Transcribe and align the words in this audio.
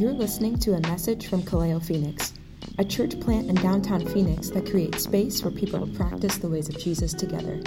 You're 0.00 0.14
listening 0.14 0.58
to 0.60 0.72
a 0.72 0.80
message 0.88 1.26
from 1.26 1.42
Kaleo 1.42 1.78
Phoenix, 1.84 2.32
a 2.78 2.84
church 2.86 3.20
plant 3.20 3.50
in 3.50 3.54
downtown 3.56 4.06
Phoenix 4.06 4.48
that 4.48 4.64
creates 4.64 5.02
space 5.02 5.42
for 5.42 5.50
people 5.50 5.86
to 5.86 5.92
practice 5.94 6.38
the 6.38 6.48
ways 6.48 6.70
of 6.70 6.78
Jesus 6.78 7.12
together. 7.12 7.60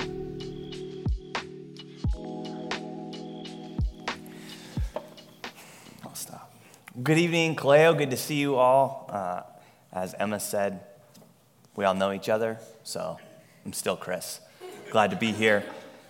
I'll 6.04 6.16
stop. 6.16 6.52
Good 7.04 7.20
evening, 7.20 7.56
Kaleo. 7.56 7.96
Good 7.96 8.10
to 8.10 8.18
see 8.18 8.38
you 8.38 8.56
all. 8.56 9.06
Uh, 9.10 9.42
as 9.92 10.16
Emma 10.16 10.40
said, 10.40 10.80
we 11.76 11.86
all 11.86 11.94
know 11.94 12.12
each 12.12 12.30
other, 12.30 12.58
so 12.82 13.20
I'm 13.64 13.74
still 13.74 13.96
Chris. 13.96 14.42
Glad 14.90 15.12
to 15.12 15.18
be 15.18 15.32
here. 15.32 15.64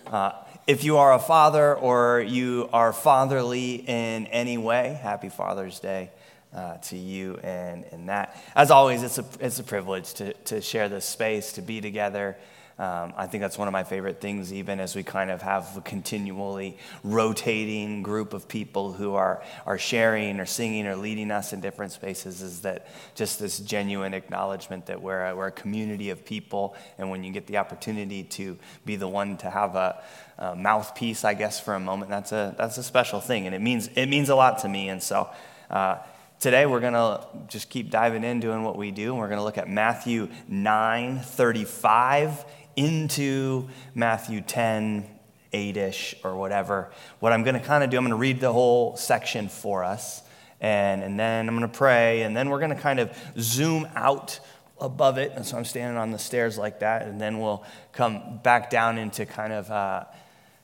Uh, 0.08 0.32
if 0.66 0.84
you 0.84 0.98
are 0.98 1.14
a 1.14 1.20
father 1.20 1.76
or 1.76 2.22
you 2.22 2.70
are 2.72 2.94
fatherly 2.94 3.76
in 3.76 4.28
any 4.28 4.58
way, 4.58 4.98
happy 5.02 5.30
Father's 5.30 5.80
Day 5.80 6.10
uh, 6.54 6.78
to 6.78 6.98
you 6.98 7.38
and, 7.44 7.84
and 7.92 8.10
that. 8.10 8.38
As 8.56 8.72
always, 8.72 9.04
it's 9.04 9.18
a, 9.18 9.26
it's 9.40 9.60
a 9.60 9.64
privilege 9.64 10.14
to, 10.16 10.34
to 10.34 10.62
share 10.62 10.88
this 10.88 11.06
space, 11.06 11.54
to 11.54 11.62
be 11.62 11.82
together. 11.82 12.38
Um, 12.80 13.14
I 13.16 13.28
think 13.28 13.42
that's 13.42 13.58
one 13.58 13.68
of 13.68 13.72
my 13.72 13.84
favorite 13.84 14.20
things, 14.20 14.52
even 14.52 14.80
as 14.80 14.96
we 14.96 15.04
kind 15.04 15.30
of 15.30 15.44
have 15.44 15.78
a 15.78 15.82
continually 15.82 16.78
rotating 17.04 18.02
group 18.02 18.34
of 18.34 18.48
people 18.48 18.94
who 18.94 19.14
are, 19.14 19.44
are 19.68 19.78
sharing 19.78 20.40
or 20.40 20.48
singing 20.48 20.88
or 20.88 20.96
leading 20.96 21.30
us 21.30 21.54
in 21.54 21.62
different 21.62 21.92
spaces, 21.92 22.42
is 22.42 22.62
that 22.62 22.88
just 23.14 23.40
this 23.40 23.60
genuine 23.60 24.16
acknowledgement 24.16 24.88
that 24.88 25.00
we're 25.00 25.28
a, 25.28 25.36
we're 25.36 25.48
a 25.48 25.52
community 25.52 26.10
of 26.10 26.26
people. 26.26 26.76
And 26.98 27.12
when 27.12 27.24
you 27.24 27.32
get 27.32 27.46
the 27.46 27.58
opportunity 27.58 28.24
to 28.24 28.58
be 28.86 28.96
the 28.96 29.08
one 29.08 29.38
to 29.38 29.52
have 29.52 29.76
a, 29.76 30.02
a 30.40 30.56
mouthpiece, 30.56 31.24
I 31.24 31.36
guess, 31.36 31.60
for 31.60 31.76
a 31.76 31.80
moment, 31.80 32.10
that's 32.10 32.32
a, 32.32 32.56
that's 32.58 32.80
a 32.80 32.84
special 32.84 33.22
thing. 33.22 33.46
And 33.46 33.54
it 33.54 33.62
means, 33.62 33.88
it 33.96 34.08
means 34.08 34.30
a 34.30 34.36
lot 34.36 34.60
to 34.60 34.70
me. 34.70 34.90
And 34.90 35.02
so, 35.02 35.30
uh, 35.70 35.98
Today, 36.40 36.66
we're 36.66 36.82
going 36.82 36.92
to 36.92 37.26
just 37.48 37.70
keep 37.70 37.90
diving 37.90 38.26
in 38.26 38.42
doing 38.42 38.64
what 38.64 38.76
we 38.76 38.92
do, 38.92 39.12
and 39.12 39.18
we're 39.18 39.30
going 39.30 39.38
to 39.38 39.46
look 39.46 39.58
at 39.58 39.70
Matthew 39.70 40.28
9 40.50 41.20
35 41.20 42.44
into 42.76 43.70
Matthew 43.96 44.42
10, 44.42 45.06
8 45.52 45.78
ish, 45.78 46.16
or 46.24 46.36
whatever. 46.36 46.92
What 47.20 47.34
I'm 47.34 47.44
going 47.44 47.60
to 47.60 47.66
kind 47.66 47.84
of 47.84 47.90
do, 47.90 47.98
I'm 47.98 48.04
going 48.04 48.12
to 48.12 48.16
read 48.16 48.40
the 48.40 48.52
whole 48.52 48.96
section 48.96 49.50
for 49.50 49.84
us, 49.84 50.22
and, 50.62 51.04
and 51.04 51.20
then 51.20 51.48
I'm 51.48 51.58
going 51.58 51.70
to 51.70 51.78
pray, 51.78 52.24
and 52.24 52.36
then 52.36 52.50
we're 52.50 52.60
going 52.60 52.76
to 52.76 52.82
kind 52.82 53.00
of 53.00 53.16
zoom 53.40 53.88
out 53.96 54.40
above 54.80 55.18
it. 55.18 55.32
And 55.36 55.46
so 55.46 55.58
I'm 55.58 55.66
standing 55.66 55.98
on 55.98 56.12
the 56.12 56.20
stairs 56.20 56.58
like 56.58 56.80
that, 56.80 57.04
and 57.04 57.20
then 57.20 57.40
we'll 57.40 57.64
come 57.92 58.40
back 58.44 58.70
down 58.70 58.98
into 58.98 59.26
kind 59.26 59.54
of. 59.54 59.70
Uh, 59.72 60.06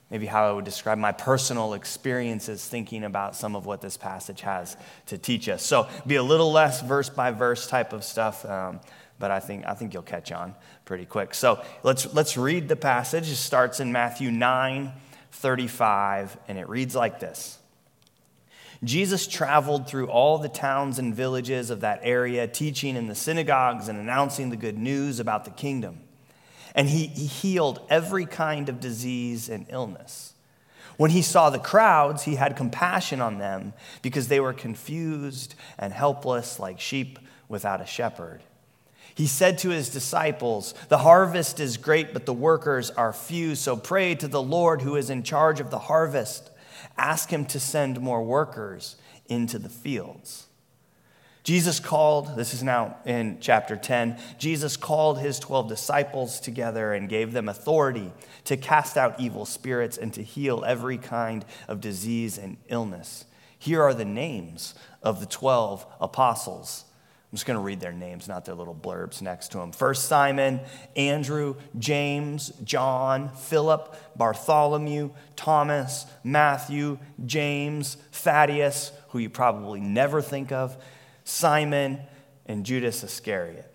maybe 0.10 0.26
how 0.26 0.50
I 0.50 0.52
would 0.52 0.66
describe 0.66 0.98
my 0.98 1.12
personal 1.12 1.74
experiences 1.74 2.66
thinking 2.66 3.04
about 3.04 3.36
some 3.36 3.56
of 3.56 3.66
what 3.66 3.82
this 3.82 3.98
passage 3.98 4.42
has 4.42 4.76
to 5.08 5.18
teach 5.18 5.48
us. 5.48 5.64
So, 5.64 5.88
be 6.08 6.16
a 6.16 6.24
little 6.24 6.52
less 6.52 6.82
verse 6.82 7.10
by 7.10 7.32
verse 7.32 7.68
type 7.68 7.94
of 7.94 8.04
stuff, 8.04 8.46
um, 8.46 8.80
but 9.20 9.32
I 9.32 9.40
think, 9.40 9.66
I 9.68 9.74
think 9.74 9.94
you'll 9.94 10.04
catch 10.04 10.32
on 10.32 10.56
pretty 10.86 11.06
quick. 11.06 11.34
So, 11.34 11.64
let's, 11.84 12.12
let's 12.14 12.38
read 12.38 12.68
the 12.68 12.76
passage. 12.76 13.30
It 13.30 13.36
starts 13.36 13.80
in 13.80 13.92
Matthew 13.92 14.32
9 14.32 14.92
35, 15.32 16.38
and 16.48 16.58
it 16.58 16.68
reads 16.68 16.96
like 16.96 17.20
this. 17.20 17.60
Jesus 18.84 19.28
traveled 19.28 19.88
through 19.88 20.08
all 20.08 20.38
the 20.40 20.50
towns 20.50 20.98
and 20.98 21.14
villages 21.14 21.70
of 21.70 21.82
that 21.82 22.00
area, 22.02 22.48
teaching 22.48 22.96
in 22.96 23.08
the 23.08 23.16
synagogues 23.16 23.90
and 23.90 24.00
announcing 24.00 24.50
the 24.50 24.58
good 24.58 24.78
news 24.78 25.20
about 25.20 25.46
the 25.46 25.52
kingdom 25.52 26.00
and 26.76 26.90
he, 26.90 27.08
he 27.08 27.26
healed 27.26 27.86
every 27.90 28.26
kind 28.26 28.70
of 28.70 28.80
disease 28.80 29.50
and 29.50 29.66
illness. 29.70 30.34
When 30.98 31.12
he 31.12 31.22
saw 31.22 31.50
the 31.50 31.60
crowds, 31.60 32.24
he 32.24 32.36
had 32.36 32.56
compassion 32.56 33.22
on 33.22 33.38
them 33.38 33.74
because 34.02 34.28
they 34.28 34.40
were 34.40 34.54
confused 34.54 35.56
and 35.78 35.94
helpless 35.94 36.60
like 36.60 36.80
sheep 36.80 37.20
without 37.48 37.82
a 37.82 37.86
shepherd. 37.86 38.44
He 39.20 39.28
said 39.28 39.58
to 39.58 39.70
his 39.70 39.90
disciples, 39.90 40.74
The 40.88 41.00
harvest 41.00 41.60
is 41.60 41.76
great, 41.76 42.14
but 42.14 42.26
the 42.26 42.32
workers 42.32 42.90
are 42.90 43.12
few. 43.12 43.54
So 43.54 43.76
pray 43.76 44.16
to 44.16 44.30
the 44.30 44.42
Lord 44.42 44.82
who 44.82 44.96
is 44.96 45.10
in 45.10 45.24
charge 45.24 45.60
of 45.60 45.70
the 45.70 45.78
harvest. 45.78 46.50
Ask 46.98 47.30
him 47.30 47.44
to 47.48 47.60
send 47.60 48.00
more 48.00 48.24
workers 48.24 48.96
into 49.28 49.60
the 49.60 49.68
fields. 49.68 50.48
Jesus 51.44 51.82
called, 51.82 52.38
this 52.38 52.54
is 52.54 52.64
now 52.64 52.96
in 53.06 53.40
chapter 53.42 53.76
10, 53.76 54.18
Jesus 54.38 54.78
called 54.78 55.20
his 55.20 55.38
12 55.38 55.68
disciples 55.68 56.40
together 56.40 56.94
and 56.94 57.10
gave 57.10 57.34
them 57.34 57.50
authority 57.50 58.14
to 58.46 58.56
cast 58.56 58.96
out 58.96 59.20
evil 59.20 59.46
spirits 59.46 59.98
and 59.98 60.14
to 60.14 60.24
heal 60.24 60.64
every 60.66 60.98
kind 60.98 61.44
of 61.68 61.82
disease 61.82 62.38
and 62.38 62.56
illness. 62.70 63.26
Here 63.58 63.84
are 63.84 63.94
the 63.94 64.06
names 64.06 64.76
of 65.04 65.20
the 65.20 65.26
12 65.26 65.86
apostles. 66.00 66.86
I'm 67.32 67.36
just 67.36 67.46
going 67.46 67.60
to 67.60 67.64
read 67.64 67.80
their 67.80 67.94
names, 67.94 68.28
not 68.28 68.46
their 68.46 68.56
little 68.56 68.74
blurbs 68.74 69.22
next 69.22 69.50
to 69.50 69.60
them. 69.60 69.72
First, 69.72 70.06
Simon, 70.06 70.62
Andrew, 70.96 71.56
James, 71.78 72.52
John, 72.64 73.30
Philip, 73.30 73.96
Bartholomew, 74.18 75.12
Thomas, 75.36 76.08
Matthew, 76.24 76.98
James, 77.24 77.98
Thaddeus, 78.12 78.92
who 79.10 79.20
you 79.20 79.30
probably 79.30 79.80
never 79.80 80.24
think 80.24 80.52
of, 80.52 80.76
Simon, 81.24 82.00
and 82.48 82.66
Judas 82.66 83.04
Iscariot. 83.04 83.72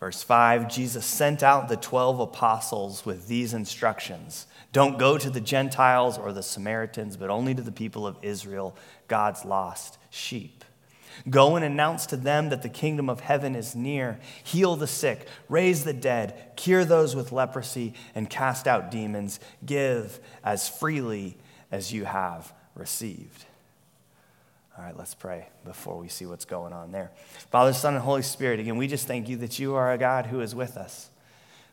Verse 0.00 0.22
5 0.22 0.68
Jesus 0.68 1.04
sent 1.04 1.44
out 1.44 1.68
the 1.68 1.76
12 1.76 2.18
apostles 2.20 3.06
with 3.06 3.28
these 3.28 3.54
instructions 3.54 4.46
Don't 4.72 4.98
go 4.98 5.16
to 5.16 5.30
the 5.30 5.40
Gentiles 5.40 6.18
or 6.18 6.32
the 6.32 6.42
Samaritans, 6.42 7.16
but 7.16 7.30
only 7.30 7.54
to 7.54 7.62
the 7.62 7.72
people 7.72 8.04
of 8.04 8.16
Israel, 8.22 8.76
God's 9.06 9.44
lost 9.44 9.98
sheep. 10.10 10.57
Go 11.28 11.56
and 11.56 11.64
announce 11.64 12.06
to 12.06 12.16
them 12.16 12.48
that 12.50 12.62
the 12.62 12.68
kingdom 12.68 13.08
of 13.08 13.20
heaven 13.20 13.54
is 13.54 13.74
near. 13.74 14.18
Heal 14.42 14.76
the 14.76 14.86
sick, 14.86 15.26
raise 15.48 15.84
the 15.84 15.92
dead, 15.92 16.52
cure 16.56 16.84
those 16.84 17.16
with 17.16 17.32
leprosy, 17.32 17.94
and 18.14 18.28
cast 18.28 18.66
out 18.66 18.90
demons. 18.90 19.40
Give 19.64 20.18
as 20.44 20.68
freely 20.68 21.36
as 21.70 21.92
you 21.92 22.04
have 22.04 22.52
received. 22.74 23.44
All 24.78 24.84
right, 24.84 24.96
let's 24.96 25.14
pray 25.14 25.48
before 25.64 25.98
we 25.98 26.06
see 26.08 26.24
what's 26.24 26.44
going 26.44 26.72
on 26.72 26.92
there. 26.92 27.10
Father, 27.50 27.72
Son, 27.72 27.94
and 27.94 28.02
Holy 28.02 28.22
Spirit, 28.22 28.60
again, 28.60 28.76
we 28.76 28.86
just 28.86 29.08
thank 29.08 29.28
you 29.28 29.36
that 29.38 29.58
you 29.58 29.74
are 29.74 29.92
a 29.92 29.98
God 29.98 30.26
who 30.26 30.40
is 30.40 30.54
with 30.54 30.76
us, 30.76 31.10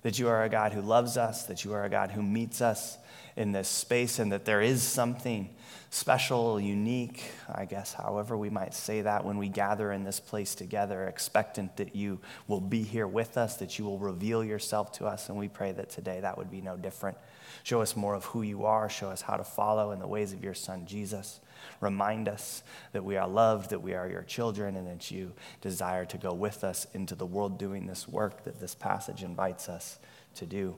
that 0.01 0.17
you 0.17 0.27
are 0.27 0.43
a 0.43 0.49
God 0.49 0.73
who 0.73 0.81
loves 0.81 1.15
us, 1.15 1.43
that 1.43 1.63
you 1.63 1.73
are 1.73 1.83
a 1.83 1.89
God 1.89 2.11
who 2.11 2.23
meets 2.23 2.61
us 2.61 2.97
in 3.35 3.51
this 3.51 3.67
space, 3.67 4.17
and 4.17 4.31
that 4.31 4.45
there 4.45 4.61
is 4.61 4.81
something 4.81 5.49
special, 5.95 6.59
unique, 6.59 7.31
I 7.49 7.63
guess, 7.63 7.93
however 7.93 8.35
we 8.35 8.49
might 8.49 8.73
say 8.73 9.01
that, 9.01 9.23
when 9.23 9.37
we 9.37 9.47
gather 9.47 9.93
in 9.93 10.03
this 10.03 10.19
place 10.19 10.53
together, 10.53 11.05
expectant 11.05 11.77
that 11.77 11.95
you 11.95 12.19
will 12.49 12.59
be 12.59 12.83
here 12.83 13.07
with 13.07 13.37
us, 13.37 13.55
that 13.57 13.79
you 13.79 13.85
will 13.85 13.97
reveal 13.97 14.43
yourself 14.43 14.91
to 14.93 15.05
us, 15.05 15.29
and 15.29 15.37
we 15.37 15.47
pray 15.47 15.71
that 15.71 15.89
today 15.89 16.19
that 16.19 16.37
would 16.37 16.51
be 16.51 16.59
no 16.59 16.75
different. 16.75 17.17
Show 17.63 17.81
us 17.81 17.95
more 17.95 18.13
of 18.13 18.25
who 18.25 18.41
you 18.41 18.65
are, 18.65 18.89
show 18.89 19.09
us 19.09 19.21
how 19.21 19.37
to 19.37 19.45
follow 19.45 19.91
in 19.91 19.99
the 19.99 20.07
ways 20.07 20.33
of 20.33 20.43
your 20.43 20.53
Son, 20.53 20.85
Jesus. 20.85 21.39
Remind 21.79 22.27
us 22.27 22.61
that 22.91 23.05
we 23.05 23.15
are 23.15 23.27
loved, 23.27 23.69
that 23.69 23.81
we 23.81 23.93
are 23.93 24.09
your 24.09 24.23
children, 24.23 24.75
and 24.75 24.87
that 24.87 25.09
you 25.11 25.31
desire 25.61 26.03
to 26.05 26.17
go 26.17 26.33
with 26.33 26.65
us 26.65 26.87
into 26.93 27.15
the 27.15 27.25
world 27.25 27.57
doing 27.57 27.87
this 27.87 28.05
work 28.05 28.43
that 28.43 28.59
this 28.59 28.75
passage 28.75 29.23
invites 29.23 29.69
us 29.69 29.97
to 30.35 30.45
do. 30.45 30.77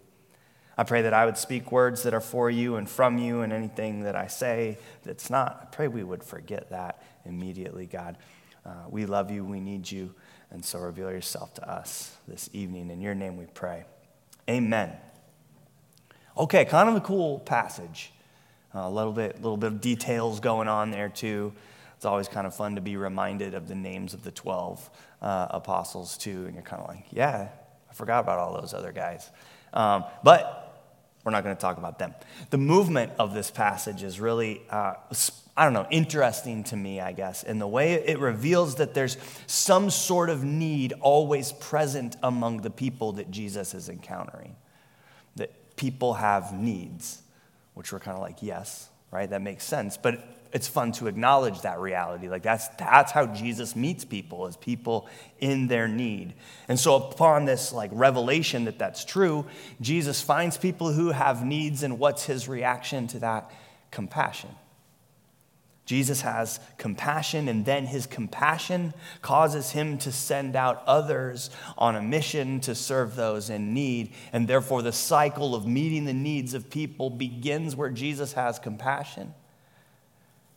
I 0.77 0.83
pray 0.83 1.01
that 1.01 1.13
I 1.13 1.25
would 1.25 1.37
speak 1.37 1.71
words 1.71 2.03
that 2.03 2.13
are 2.13 2.21
for 2.21 2.51
you 2.51 2.75
and 2.75 2.87
from 2.87 3.17
you, 3.17 3.41
and 3.41 3.51
anything 3.51 4.03
that 4.03 4.15
I 4.15 4.27
say 4.27 4.77
that's 5.03 5.29
not, 5.29 5.59
I 5.61 5.65
pray 5.75 5.87
we 5.87 6.03
would 6.03 6.23
forget 6.23 6.69
that 6.69 7.01
immediately, 7.25 7.87
God. 7.87 8.17
Uh, 8.65 8.71
we 8.89 9.05
love 9.05 9.31
you, 9.31 9.43
we 9.43 9.59
need 9.59 9.89
you, 9.89 10.13
and 10.51 10.63
so 10.63 10.79
reveal 10.79 11.09
yourself 11.09 11.53
to 11.55 11.67
us 11.69 12.15
this 12.27 12.49
evening. 12.53 12.91
In 12.91 13.01
your 13.01 13.15
name 13.15 13.37
we 13.37 13.45
pray. 13.45 13.85
Amen. 14.49 14.93
Okay, 16.37 16.65
kind 16.65 16.89
of 16.89 16.95
a 16.95 17.01
cool 17.01 17.39
passage. 17.39 18.11
A 18.73 18.89
little 18.89 19.13
bit, 19.13 19.35
little 19.37 19.57
bit 19.57 19.71
of 19.71 19.81
details 19.81 20.39
going 20.39 20.67
on 20.67 20.91
there 20.91 21.09
too. 21.09 21.53
It's 21.95 22.05
always 22.05 22.27
kind 22.27 22.45
of 22.45 22.55
fun 22.55 22.75
to 22.75 22.81
be 22.81 22.95
reminded 22.95 23.55
of 23.55 23.67
the 23.67 23.73
names 23.73 24.13
of 24.13 24.21
the 24.21 24.29
12 24.29 24.89
uh, 25.21 25.47
apostles 25.49 26.15
too. 26.15 26.45
And 26.45 26.53
you're 26.53 26.63
kind 26.63 26.83
of 26.83 26.87
like, 26.87 27.05
yeah, 27.09 27.47
I 27.89 27.93
forgot 27.93 28.19
about 28.19 28.37
all 28.37 28.53
those 28.61 28.75
other 28.75 28.91
guys. 28.91 29.31
Um, 29.73 30.03
but 30.23 30.66
we're 31.27 31.31
not 31.31 31.43
going 31.43 31.57
to 31.57 31.61
talk 31.61 31.77
about 31.77 31.99
them. 31.99 32.15
The 32.51 32.57
movement 32.57 33.11
of 33.19 33.33
this 33.33 33.51
passage 33.51 34.01
is 34.01 34.17
really, 34.17 34.61
uh, 34.69 34.93
I 35.57 35.65
don't 35.65 35.73
know, 35.73 35.85
interesting 35.91 36.63
to 36.63 36.77
me, 36.77 37.01
I 37.01 37.11
guess, 37.11 37.43
in 37.43 37.59
the 37.59 37.67
way 37.67 37.95
it 37.95 38.17
reveals 38.17 38.75
that 38.75 38.93
there's 38.93 39.17
some 39.45 39.89
sort 39.89 40.29
of 40.29 40.45
need 40.45 40.93
always 41.01 41.51
present 41.51 42.15
among 42.23 42.61
the 42.61 42.69
people 42.69 43.11
that 43.11 43.29
Jesus 43.29 43.73
is 43.73 43.89
encountering. 43.89 44.55
That 45.35 45.75
people 45.75 46.13
have 46.13 46.53
needs 46.53 47.21
which 47.73 47.91
we're 47.91 47.99
kind 47.99 48.15
of 48.15 48.23
like, 48.23 48.37
yes, 48.41 48.89
right? 49.11 49.29
That 49.29 49.41
makes 49.41 49.63
sense. 49.63 49.97
But 49.97 50.23
it's 50.53 50.67
fun 50.67 50.91
to 50.93 51.07
acknowledge 51.07 51.61
that 51.61 51.79
reality. 51.79 52.29
Like 52.29 52.43
that's 52.43 52.67
that's 52.79 53.11
how 53.11 53.25
Jesus 53.27 53.75
meets 53.75 54.05
people, 54.05 54.47
as 54.47 54.57
people 54.57 55.07
in 55.39 55.67
their 55.67 55.87
need. 55.87 56.33
And 56.67 56.79
so 56.79 56.95
upon 56.95 57.45
this 57.45 57.73
like 57.73 57.91
revelation 57.93 58.65
that 58.65 58.79
that's 58.79 59.05
true, 59.05 59.45
Jesus 59.81 60.21
finds 60.21 60.57
people 60.57 60.91
who 60.91 61.11
have 61.11 61.45
needs, 61.45 61.83
and 61.83 61.99
what's 61.99 62.25
his 62.25 62.47
reaction 62.47 63.07
to 63.07 63.19
that? 63.19 63.51
Compassion. 63.91 64.49
Jesus 65.87 66.19
has 66.19 66.59
compassion, 66.77 67.47
and 67.47 67.63
then 67.63 67.85
his 67.85 68.05
compassion 68.05 68.93
causes 69.21 69.71
him 69.71 69.97
to 69.99 70.11
send 70.11 70.57
out 70.57 70.83
others 70.85 71.49
on 71.77 71.95
a 71.95 72.01
mission 72.01 72.59
to 72.59 72.75
serve 72.75 73.15
those 73.15 73.49
in 73.49 73.73
need. 73.73 74.11
And 74.33 74.49
therefore, 74.49 74.81
the 74.81 74.91
cycle 74.91 75.55
of 75.55 75.65
meeting 75.65 76.03
the 76.03 76.13
needs 76.13 76.53
of 76.53 76.69
people 76.69 77.09
begins 77.09 77.73
where 77.73 77.89
Jesus 77.89 78.33
has 78.33 78.59
compassion, 78.59 79.33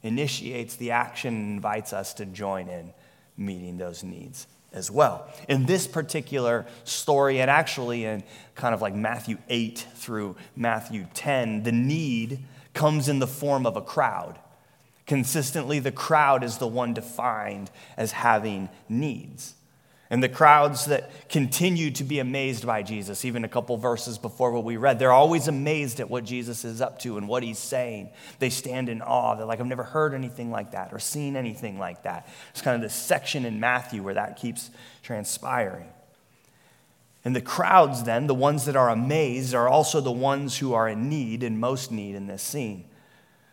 initiates 0.03 0.75
the 0.75 0.91
action, 0.91 1.33
and 1.33 1.55
invites 1.55 1.93
us 1.93 2.12
to 2.15 2.26
join 2.26 2.69
in 2.69 2.93
meeting 3.37 3.79
those 3.79 4.03
needs 4.03 4.49
as 4.73 4.91
well. 4.91 5.29
In 5.49 5.65
this 5.65 5.87
particular 5.87 6.67
story, 6.83 7.41
and 7.41 7.49
actually 7.49 8.05
in 8.05 8.25
kind 8.56 8.75
of 8.75 8.83
like 8.83 8.97
Matthew 8.97 9.38
8 9.49 9.87
through 9.94 10.35
Matthew 10.56 11.06
10, 11.15 11.62
the 11.62 11.71
need 11.71 12.41
comes 12.75 13.09
in 13.09 13.21
the 13.21 13.29
form 13.29 13.65
of 13.65 13.76
a 13.76 13.83
crowd. 13.83 14.41
Consistently, 15.11 15.81
the 15.81 15.91
crowd 15.91 16.45
is 16.45 16.59
the 16.59 16.69
one 16.69 16.95
defined 16.95 17.69
as 17.97 18.12
having 18.12 18.69
needs. 18.89 19.55
And 20.09 20.23
the 20.23 20.29
crowds 20.29 20.85
that 20.85 21.29
continue 21.29 21.91
to 21.91 22.05
be 22.05 22.21
amazed 22.21 22.65
by 22.65 22.85
Jesus, 22.85 23.25
even 23.25 23.43
a 23.43 23.49
couple 23.49 23.77
verses 23.77 24.19
before 24.19 24.53
what 24.53 24.62
we 24.62 24.77
read, 24.77 25.01
they're 25.01 25.11
always 25.11 25.49
amazed 25.49 25.99
at 25.99 26.09
what 26.09 26.23
Jesus 26.23 26.65
is 26.65 26.81
up 26.81 27.01
to 27.01 27.19
and 27.19 27.27
what 27.27 27.43
he's 27.43 27.59
saying. 27.59 28.11
They 28.39 28.51
stand 28.51 28.89
in 28.89 29.03
awe. 29.03 29.35
They're 29.35 29.47
like, 29.47 29.59
I've 29.59 29.67
never 29.67 29.83
heard 29.83 30.15
anything 30.15 30.53
like 30.53 30.71
that 30.71 30.93
or 30.93 31.01
seen 31.01 31.35
anything 31.35 31.77
like 31.77 32.05
that. 32.05 32.29
It's 32.51 32.62
kind 32.62 32.77
of 32.77 32.81
this 32.81 32.95
section 32.95 33.45
in 33.45 33.59
Matthew 33.59 34.05
where 34.05 34.15
that 34.15 34.37
keeps 34.37 34.71
transpiring. 35.03 35.89
And 37.25 37.35
the 37.35 37.41
crowds, 37.41 38.05
then, 38.05 38.29
the 38.29 38.35
ones 38.35 38.65
that 38.67 38.77
are 38.77 38.91
amazed, 38.91 39.57
are 39.57 39.69
also 39.69 40.01
the 40.01 40.12
ones 40.12 40.59
who 40.59 40.73
are 40.73 40.89
in 40.89 41.09
need, 41.09 41.43
and 41.43 41.59
most 41.59 41.91
need 41.91 42.15
in 42.15 42.29
this 42.29 42.45
scene. 42.45 42.85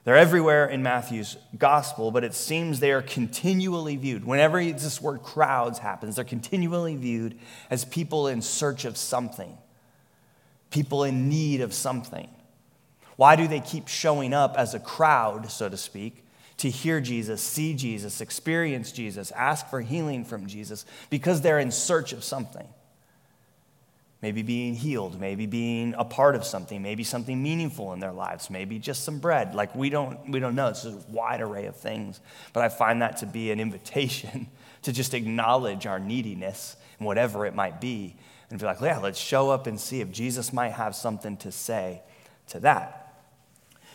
They're 0.07 0.15
everywhere 0.15 0.67
in 0.67 0.83
Matthew's 0.83 1.35
gospel, 1.57 2.11
but 2.11 2.23
it 2.23 2.33
seems 2.33 2.79
they 2.79 2.93
are 2.93 3.01
continually 3.01 3.97
viewed. 3.97 4.23
Whenever 4.23 4.63
this 4.63 5.01
word 5.01 5.21
crowds 5.21 5.79
happens, 5.79 6.15
they're 6.15 6.23
continually 6.23 6.95
viewed 6.95 7.37
as 7.69 7.83
people 7.83 8.29
in 8.29 8.41
search 8.41 8.85
of 8.85 8.95
something, 8.95 9.57
people 10.71 11.03
in 11.03 11.27
need 11.27 11.59
of 11.59 11.73
something. 11.73 12.29
Why 13.17 13.35
do 13.35 13.49
they 13.49 13.59
keep 13.59 13.89
showing 13.89 14.33
up 14.33 14.55
as 14.57 14.73
a 14.73 14.79
crowd, 14.79 15.51
so 15.51 15.67
to 15.67 15.75
speak, 15.75 16.23
to 16.59 16.69
hear 16.69 17.01
Jesus, 17.01 17.41
see 17.41 17.73
Jesus, 17.73 18.21
experience 18.21 18.93
Jesus, 18.93 19.31
ask 19.31 19.69
for 19.69 19.81
healing 19.81 20.23
from 20.23 20.47
Jesus? 20.47 20.85
Because 21.09 21.41
they're 21.41 21.59
in 21.59 21.69
search 21.69 22.13
of 22.13 22.23
something 22.23 22.69
maybe 24.21 24.41
being 24.41 24.73
healed, 24.73 25.19
maybe 25.19 25.45
being 25.45 25.93
a 25.97 26.03
part 26.03 26.35
of 26.35 26.43
something, 26.43 26.81
maybe 26.81 27.03
something 27.03 27.41
meaningful 27.41 27.93
in 27.93 27.99
their 27.99 28.11
lives, 28.11 28.49
maybe 28.49 28.79
just 28.79 29.03
some 29.03 29.19
bread. 29.19 29.53
Like 29.53 29.75
we 29.75 29.89
don't, 29.89 30.29
we 30.29 30.39
don't 30.39 30.55
know. 30.55 30.67
It's 30.67 30.85
a 30.85 30.97
wide 31.09 31.41
array 31.41 31.67
of 31.67 31.75
things. 31.75 32.19
But 32.53 32.63
I 32.63 32.69
find 32.69 33.01
that 33.01 33.17
to 33.17 33.25
be 33.25 33.51
an 33.51 33.59
invitation 33.67 34.47
to 34.83 34.91
just 34.91 35.13
acknowledge 35.13 35.85
our 35.85 35.99
neediness 35.99 36.75
and 36.97 37.05
whatever 37.05 37.45
it 37.45 37.53
might 37.53 37.79
be 37.79 38.15
and 38.49 38.59
be 38.59 38.65
like, 38.65 38.81
yeah, 38.81 38.97
let's 38.97 39.19
show 39.19 39.49
up 39.49 39.67
and 39.67 39.79
see 39.79 40.01
if 40.01 40.11
Jesus 40.11 40.53
might 40.53 40.71
have 40.71 40.95
something 40.95 41.37
to 41.37 41.51
say 41.51 42.01
to 42.47 42.59
that. 42.61 43.03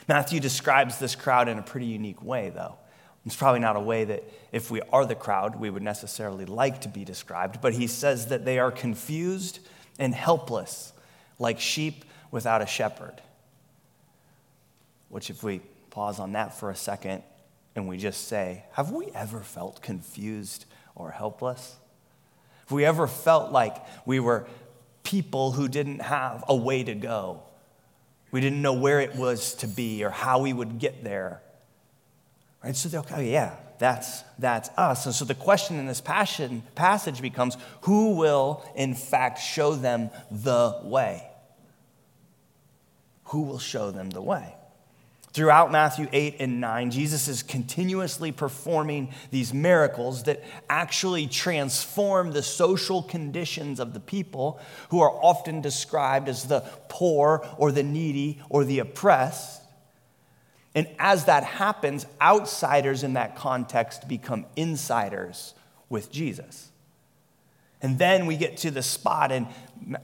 Matthew 0.09 0.41
describes 0.41 0.99
this 0.99 1.15
crowd 1.15 1.49
in 1.49 1.59
a 1.59 1.63
pretty 1.63 1.87
unique 1.87 2.23
way, 2.23 2.51
though. 2.51 2.77
It's 3.25 3.37
probably 3.37 3.61
not 3.61 3.77
a 3.77 3.81
way 3.81 4.05
that, 4.05 4.25
if 4.51 4.71
we 4.71 4.83
are 4.93 5.07
the 5.07 5.15
crowd, 5.15 5.57
we 5.57 5.71
would 5.71 5.83
necessarily 5.83 6.45
like 6.45 6.81
to 6.83 6.89
be 6.89 7.05
described, 7.05 7.61
but 7.61 7.73
he 7.73 7.87
says 7.87 8.27
that 8.27 8.45
they 8.45 8.59
are 8.59 8.71
confused 8.71 9.61
and 9.99 10.15
helpless, 10.15 10.93
like 11.39 11.61
sheep 11.61 12.05
without 12.31 12.63
a 12.63 12.67
shepherd. 12.67 13.21
Which, 15.09 15.31
if 15.31 15.43
we 15.43 15.61
pause 15.91 16.19
on 16.19 16.33
that 16.33 16.59
for 16.59 16.71
a 16.71 16.77
second 16.77 17.23
and 17.75 17.87
we 17.89 17.99
just 17.99 18.29
say, 18.29 18.65
Have 18.73 18.91
we 18.91 19.09
ever 19.15 19.41
felt 19.41 19.83
confused 19.83 20.65
or 20.95 21.11
helpless? 21.11 21.77
Have 22.61 22.73
we 22.73 22.85
ever 22.85 23.07
felt 23.07 23.53
like 23.53 23.77
we 24.07 24.21
were 24.21 24.47
people 25.03 25.53
who 25.53 25.69
didn't 25.69 26.01
have 26.01 26.45
a 26.49 26.57
way 26.57 26.83
to 26.83 26.95
go? 26.95 27.43
We 28.31 28.41
didn't 28.41 28.63
know 28.63 28.73
where 28.73 29.01
it 29.01 29.15
was 29.15 29.55
to 29.57 29.67
be 29.67 30.05
or 30.05 30.11
how 30.11 30.41
we 30.41 30.53
would 30.53 30.79
get 30.79 31.05
there. 31.05 31.43
Right? 32.65 32.75
So 32.75 32.89
they're 32.89 33.01
okay, 33.01 33.15
oh, 33.17 33.21
yeah, 33.21 33.55
that's, 33.83 34.23
that's 34.39 34.71
us. 34.77 35.07
And 35.07 35.15
so 35.15 35.25
the 35.25 35.35
question 35.35 35.79
in 35.79 35.87
this 35.87 36.01
passion, 36.01 36.63
passage 36.75 37.21
becomes 37.21 37.57
who 37.83 38.15
will, 38.15 38.63
in 38.77 38.95
fact, 38.95 39.41
show 39.41 39.75
them 39.75 40.11
the 40.31 40.79
way? 40.85 41.29
Who 43.25 43.43
will 43.43 43.59
show 43.59 43.91
them 43.91 44.11
the 44.11 44.23
way? 44.23 44.55
Throughout 45.33 45.73
Matthew 45.73 46.09
8 46.13 46.37
and 46.41 46.61
9, 46.61 46.91
Jesus 46.91 47.27
is 47.27 47.43
continuously 47.43 48.33
performing 48.33 49.15
these 49.31 49.55
miracles 49.55 50.25
that 50.25 50.45
actually 50.69 51.27
transform 51.27 52.33
the 52.33 52.43
social 52.43 53.03
conditions 53.03 53.81
of 53.81 53.95
the 53.95 54.01
people 54.01 54.61
who 54.91 55.01
are 55.01 55.11
often 55.11 55.63
described 55.63 56.29
as 56.29 56.45
the 56.45 56.61
poor 56.91 57.49
or 57.57 57.73
the 57.73 57.83
needy 57.83 58.43
or 58.51 58.65
the 58.65 58.81
oppressed. 58.81 59.62
And 60.75 60.89
as 60.99 61.27
that 61.27 61.45
happens, 61.45 62.07
outsiders 62.21 63.03
in 63.03 63.15
that 63.15 63.37
context 63.37 64.09
become 64.09 64.47
insiders 64.57 65.55
with 65.89 66.11
Jesus. 66.11 66.71
And 67.83 67.99
then 67.99 68.27
we 68.27 68.37
get 68.37 68.59
to 68.59 68.71
the 68.71 68.83
spot 68.83 69.33
in 69.33 69.49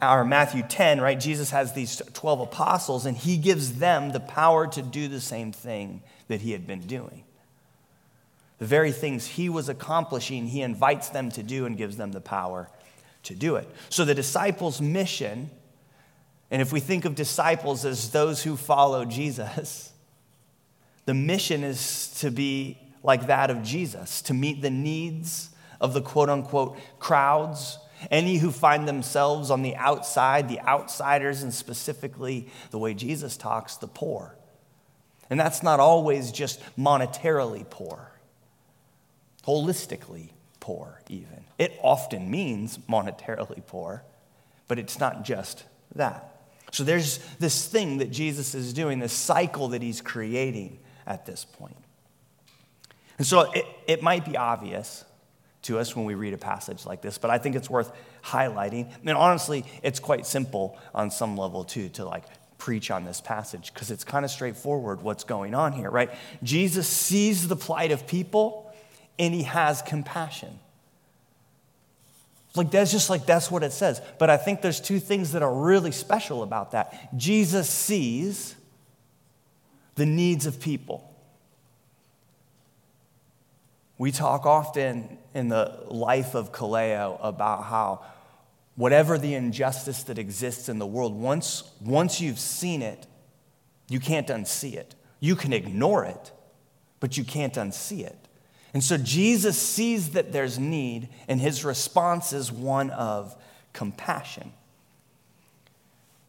our 0.02 0.24
Matthew 0.24 0.64
10, 0.68 1.00
right? 1.00 1.18
Jesus 1.18 1.50
has 1.50 1.72
these 1.72 2.02
12 2.12 2.40
apostles, 2.40 3.06
and 3.06 3.16
he 3.16 3.36
gives 3.36 3.74
them 3.74 4.10
the 4.10 4.20
power 4.20 4.66
to 4.66 4.82
do 4.82 5.08
the 5.08 5.20
same 5.20 5.52
thing 5.52 6.02
that 6.26 6.40
he 6.40 6.50
had 6.50 6.66
been 6.66 6.80
doing. 6.80 7.22
The 8.58 8.66
very 8.66 8.90
things 8.90 9.26
he 9.26 9.48
was 9.48 9.68
accomplishing, 9.68 10.48
he 10.48 10.62
invites 10.62 11.10
them 11.10 11.30
to 11.30 11.42
do 11.44 11.64
and 11.64 11.76
gives 11.76 11.96
them 11.96 12.10
the 12.10 12.20
power 12.20 12.68
to 13.22 13.34
do 13.34 13.56
it. 13.56 13.68
So 13.88 14.04
the 14.04 14.14
disciples' 14.14 14.80
mission, 14.80 15.48
and 16.50 16.60
if 16.60 16.72
we 16.72 16.80
think 16.80 17.04
of 17.04 17.14
disciples 17.14 17.84
as 17.84 18.10
those 18.10 18.42
who 18.42 18.56
follow 18.56 19.04
Jesus, 19.04 19.87
the 21.08 21.14
mission 21.14 21.64
is 21.64 22.14
to 22.18 22.30
be 22.30 22.76
like 23.02 23.28
that 23.28 23.48
of 23.48 23.62
Jesus, 23.62 24.20
to 24.20 24.34
meet 24.34 24.60
the 24.60 24.68
needs 24.68 25.48
of 25.80 25.94
the 25.94 26.02
quote 26.02 26.28
unquote 26.28 26.76
crowds, 26.98 27.78
any 28.10 28.36
who 28.36 28.50
find 28.50 28.86
themselves 28.86 29.50
on 29.50 29.62
the 29.62 29.74
outside, 29.76 30.50
the 30.50 30.60
outsiders, 30.60 31.42
and 31.42 31.54
specifically 31.54 32.46
the 32.72 32.78
way 32.78 32.92
Jesus 32.92 33.38
talks, 33.38 33.78
the 33.78 33.86
poor. 33.86 34.36
And 35.30 35.40
that's 35.40 35.62
not 35.62 35.80
always 35.80 36.30
just 36.30 36.60
monetarily 36.76 37.64
poor, 37.70 38.12
holistically 39.46 40.28
poor, 40.60 41.00
even. 41.08 41.44
It 41.56 41.72
often 41.82 42.30
means 42.30 42.76
monetarily 42.86 43.66
poor, 43.66 44.04
but 44.66 44.78
it's 44.78 45.00
not 45.00 45.24
just 45.24 45.64
that. 45.94 46.42
So 46.70 46.84
there's 46.84 47.16
this 47.38 47.66
thing 47.66 47.96
that 47.96 48.10
Jesus 48.10 48.54
is 48.54 48.74
doing, 48.74 48.98
this 48.98 49.14
cycle 49.14 49.68
that 49.68 49.80
he's 49.80 50.02
creating 50.02 50.80
at 51.08 51.26
this 51.26 51.44
point. 51.44 51.76
And 53.16 53.26
so 53.26 53.50
it, 53.50 53.66
it 53.88 54.02
might 54.02 54.24
be 54.24 54.36
obvious 54.36 55.04
to 55.62 55.78
us 55.80 55.96
when 55.96 56.04
we 56.04 56.14
read 56.14 56.34
a 56.34 56.38
passage 56.38 56.86
like 56.86 57.02
this, 57.02 57.18
but 57.18 57.30
I 57.30 57.38
think 57.38 57.56
it's 57.56 57.68
worth 57.68 57.90
highlighting. 58.22 58.92
And 59.04 59.18
honestly, 59.18 59.64
it's 59.82 59.98
quite 59.98 60.24
simple 60.24 60.78
on 60.94 61.10
some 61.10 61.36
level 61.36 61.64
too 61.64 61.88
to 61.90 62.04
like 62.04 62.24
preach 62.58 62.90
on 62.90 63.04
this 63.04 63.20
passage 63.20 63.72
because 63.72 63.90
it's 63.90 64.04
kind 64.04 64.24
of 64.24 64.30
straightforward 64.30 65.02
what's 65.02 65.24
going 65.24 65.54
on 65.54 65.72
here, 65.72 65.90
right? 65.90 66.10
Jesus 66.44 66.86
sees 66.86 67.48
the 67.48 67.56
plight 67.56 67.90
of 67.90 68.06
people 68.06 68.72
and 69.18 69.34
he 69.34 69.42
has 69.42 69.82
compassion. 69.82 70.60
Like 72.54 72.70
that's 72.70 72.92
just 72.92 73.10
like 73.10 73.26
that's 73.26 73.50
what 73.50 73.62
it 73.62 73.72
says. 73.72 74.00
But 74.18 74.30
I 74.30 74.36
think 74.36 74.62
there's 74.62 74.80
two 74.80 75.00
things 75.00 75.32
that 75.32 75.42
are 75.42 75.52
really 75.52 75.92
special 75.92 76.42
about 76.42 76.72
that. 76.72 77.16
Jesus 77.16 77.68
sees 77.68 78.54
the 79.98 80.06
needs 80.06 80.46
of 80.46 80.60
people. 80.60 81.04
We 83.98 84.12
talk 84.12 84.46
often 84.46 85.18
in 85.34 85.48
the 85.48 85.80
life 85.88 86.36
of 86.36 86.52
Kaleo 86.52 87.18
about 87.20 87.64
how 87.64 88.04
whatever 88.76 89.18
the 89.18 89.34
injustice 89.34 90.04
that 90.04 90.16
exists 90.16 90.68
in 90.68 90.78
the 90.78 90.86
world, 90.86 91.16
once, 91.16 91.68
once 91.80 92.20
you've 92.20 92.38
seen 92.38 92.80
it, 92.80 93.08
you 93.88 93.98
can't 93.98 94.28
unsee 94.28 94.74
it. 94.74 94.94
You 95.18 95.34
can 95.34 95.52
ignore 95.52 96.04
it, 96.04 96.30
but 97.00 97.16
you 97.18 97.24
can't 97.24 97.54
unsee 97.54 98.06
it. 98.06 98.28
And 98.72 98.84
so 98.84 98.98
Jesus 98.98 99.60
sees 99.60 100.10
that 100.10 100.30
there's 100.30 100.60
need, 100.60 101.08
and 101.26 101.40
his 101.40 101.64
response 101.64 102.32
is 102.32 102.52
one 102.52 102.90
of 102.90 103.34
compassion. 103.72 104.52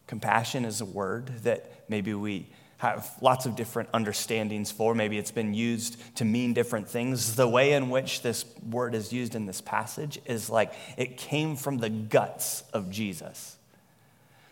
Compassion 0.08 0.64
is 0.64 0.80
a 0.80 0.84
word 0.84 1.28
that 1.44 1.84
maybe 1.88 2.14
we 2.14 2.48
have 2.80 3.10
lots 3.20 3.44
of 3.44 3.56
different 3.56 3.90
understandings 3.92 4.72
for. 4.72 4.94
Maybe 4.94 5.18
it's 5.18 5.30
been 5.30 5.52
used 5.52 5.98
to 6.16 6.24
mean 6.24 6.54
different 6.54 6.88
things. 6.88 7.36
The 7.36 7.46
way 7.46 7.74
in 7.74 7.90
which 7.90 8.22
this 8.22 8.46
word 8.70 8.94
is 8.94 9.12
used 9.12 9.34
in 9.34 9.44
this 9.44 9.60
passage 9.60 10.18
is 10.24 10.48
like 10.48 10.72
it 10.96 11.18
came 11.18 11.56
from 11.56 11.76
the 11.76 11.90
guts 11.90 12.64
of 12.72 12.90
Jesus. 12.90 13.58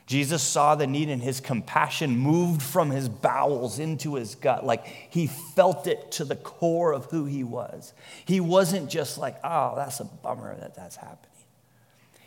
Jesus 0.05 0.43
saw 0.43 0.75
the 0.75 0.87
need 0.87 1.09
and 1.09 1.23
his 1.23 1.41
compassion 1.41 2.19
moved 2.19 2.61
from 2.61 2.91
his 2.91 3.09
bowels 3.09 3.79
into 3.79 4.17
his 4.17 4.35
gut. 4.35 4.65
Like 4.65 4.85
he 4.87 5.27
felt 5.27 5.87
it 5.87 6.13
to 6.13 6.27
the 6.27 6.37
core 6.37 6.93
of 6.93 7.07
who 7.07 7.25
he 7.25 7.45
was. 7.45 7.95
He 8.27 8.41
wasn't 8.41 8.91
just 8.91 9.17
like, 9.17 9.37
oh, 9.43 9.73
that's 9.75 10.01
a 10.01 10.05
bummer 10.05 10.55
that 10.57 10.75
that's 10.75 10.97
happening. 10.97 11.33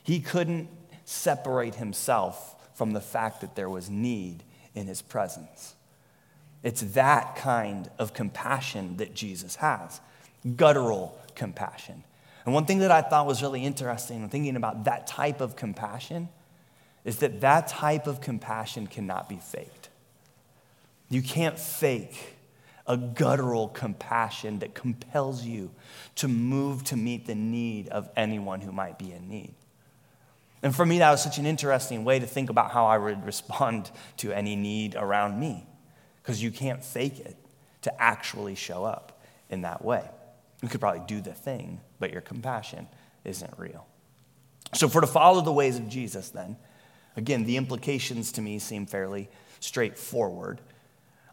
He 0.02 0.20
couldn't 0.20 0.68
separate 1.06 1.76
himself 1.76 2.56
from 2.76 2.94
the 2.94 3.02
fact 3.02 3.42
that 3.42 3.56
there 3.56 3.70
was 3.70 3.88
need 3.88 4.44
in 4.74 4.88
his 4.88 5.04
presence. 5.04 5.76
It's 6.64 6.82
that 6.82 7.36
kind 7.36 7.90
of 7.98 8.14
compassion 8.14 8.98
that 8.98 9.14
Jesus 9.16 9.56
has 9.56 10.00
guttural 10.56 11.18
compassion. 11.36 12.04
And 12.46 12.54
one 12.54 12.66
thing 12.66 12.80
that 12.80 12.92
I 12.92 13.02
thought 13.02 13.28
was 13.28 13.42
really 13.42 13.64
interesting, 13.64 14.28
thinking 14.30 14.56
about 14.56 14.86
that 14.86 15.06
type 15.06 15.42
of 15.42 15.56
compassion, 15.56 16.30
is 17.06 17.18
that 17.18 17.42
that 17.42 17.68
type 17.68 18.08
of 18.08 18.22
compassion 18.22 18.88
cannot 18.88 19.30
be 19.30 19.38
faked. 19.38 19.90
You 21.10 21.22
can't 21.22 21.60
fake 21.60 22.36
a 22.88 22.98
guttural 22.98 23.68
compassion 23.68 24.60
that 24.60 24.74
compels 24.74 25.46
you 25.46 25.72
to 26.16 26.28
move 26.28 26.84
to 26.86 26.96
meet 26.96 27.28
the 27.28 27.36
need 27.36 27.90
of 27.90 28.10
anyone 28.16 28.62
who 28.62 28.72
might 28.72 28.98
be 28.98 29.12
in 29.12 29.30
need. 29.30 29.54
And 30.64 30.76
for 30.76 30.86
me, 30.86 31.00
that 31.00 31.12
was 31.12 31.24
such 31.24 31.38
an 31.38 31.46
interesting 31.46 32.04
way 32.04 32.20
to 32.20 32.28
think 32.28 32.50
about 32.50 32.72
how 32.72 32.86
I 32.86 32.98
would 32.98 33.26
respond 33.26 33.92
to 34.18 34.32
any 34.32 34.56
need 34.56 34.96
around 34.96 35.40
me, 35.40 35.66
because 36.22 36.42
you 36.42 36.52
can't 36.52 36.84
fake 36.84 37.20
it 37.20 37.36
to 37.82 38.02
actually 38.02 38.56
show 38.56 38.86
up 38.86 39.22
in 39.50 39.62
that 39.62 39.84
way. 39.84 40.08
You 40.62 40.70
could 40.70 40.80
probably 40.80 41.04
do 41.08 41.22
the 41.22 41.34
thing, 41.34 41.82
but 42.00 42.12
your 42.12 42.22
compassion 42.22 42.88
isn't 43.24 43.54
real. 43.58 43.86
So, 44.74 44.88
for 44.88 45.02
to 45.02 45.08
follow 45.08 45.42
the 45.42 45.52
ways 45.52 45.78
of 45.78 45.90
Jesus, 45.90 46.30
then, 46.30 46.56
again, 47.18 47.46
the 47.46 47.58
implications 47.58 48.32
to 48.34 48.42
me 48.42 48.60
seem 48.60 48.86
fairly 48.86 49.30
straightforward. 49.60 50.62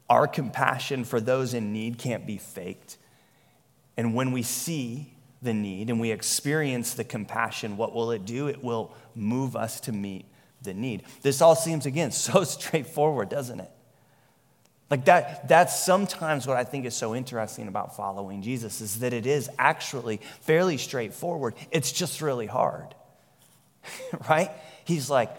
Our 0.09 0.27
compassion 0.27 1.05
for 1.05 1.21
those 1.21 1.55
in 1.55 1.73
need 1.73 1.99
can't 1.99 2.27
be 2.27 2.39
faked. 2.39 2.97
And 3.97 4.15
when 4.15 4.33
we 4.33 4.43
see 4.43 5.13
the 5.43 5.53
need 5.53 5.91
and 5.91 6.01
we 6.01 6.11
experience 6.11 6.95
the 6.95 7.05
compassion, 7.05 7.77
what 7.77 7.95
will 7.95 8.11
it 8.11 8.25
do? 8.25 8.49
It 8.49 8.65
will 8.65 8.93
move 9.15 9.55
us 9.55 9.81
to 9.81 9.93
meet 9.93 10.25
the 10.63 10.75
need. 10.75 11.05
This 11.23 11.43
all 11.43 11.55
seems, 11.55 11.85
again, 11.85 12.11
so 12.13 12.45
straightforward, 12.45 13.29
doesn't 13.29 13.61
it? 13.61 13.71
Like 14.91 15.05
that, 15.05 15.49
that's 15.49 15.79
sometimes 15.79 16.47
what 16.47 16.57
I 16.57 16.65
think 16.65 16.87
is 16.87 16.95
so 16.97 17.15
interesting 17.15 17.69
about 17.69 17.95
following 17.95 18.41
Jesus 18.41 18.81
is 18.81 19.01
that 19.01 19.13
it 19.13 19.27
is 19.27 19.51
actually 19.59 20.21
fairly 20.41 20.79
straightforward. 20.79 21.55
It's 21.71 21.93
just 21.93 22.23
really 22.23 22.47
hard. 22.47 22.95
right? 24.29 24.51
He's 24.85 25.11
like, 25.11 25.31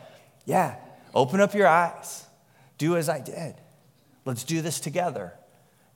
yeah, 0.45 0.75
open 1.15 1.41
up 1.41 1.55
your 1.55 1.67
eyes. 1.67 2.25
Do 2.77 2.95
as 2.95 3.09
I 3.09 3.19
did. 3.19 3.55
Let's 4.25 4.43
do 4.43 4.61
this 4.61 4.79
together. 4.79 5.33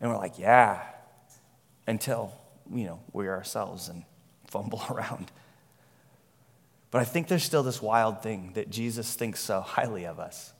And 0.02 0.10
we're 0.10 0.18
like, 0.18 0.40
yeah, 0.40 0.82
until, 1.86 2.34
you 2.74 2.86
know, 2.86 3.00
we 3.12 3.28
ourselves 3.28 3.88
and 3.88 4.04
fumble 4.48 4.82
around. 4.90 5.32
But 6.90 7.02
I 7.02 7.06
think 7.06 7.28
there's 7.28 7.44
still 7.44 7.64
this 7.64 7.82
wild 7.82 8.24
thing 8.24 8.52
that 8.54 8.70
Jesus 8.70 9.14
thinks 9.16 9.40
so 9.40 9.62
highly 9.62 10.06
of 10.06 10.20
us 10.20 10.53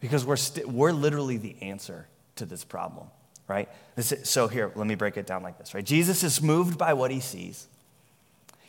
because 0.00 0.24
we're, 0.24 0.34
we 0.34 0.38
st- 0.38 0.68
we're 0.68 0.92
literally 0.92 1.36
the 1.36 1.56
answer 1.62 2.06
to 2.36 2.46
this 2.46 2.64
problem, 2.64 3.06
right? 3.46 3.68
This 3.96 4.12
is, 4.12 4.28
so 4.28 4.48
here, 4.48 4.72
let 4.74 4.86
me 4.86 4.94
break 4.94 5.16
it 5.16 5.26
down 5.26 5.42
like 5.42 5.58
this, 5.58 5.74
right? 5.74 5.84
Jesus 5.84 6.22
is 6.22 6.42
moved 6.42 6.78
by 6.78 6.94
what 6.94 7.10
he 7.10 7.20
sees. 7.20 7.66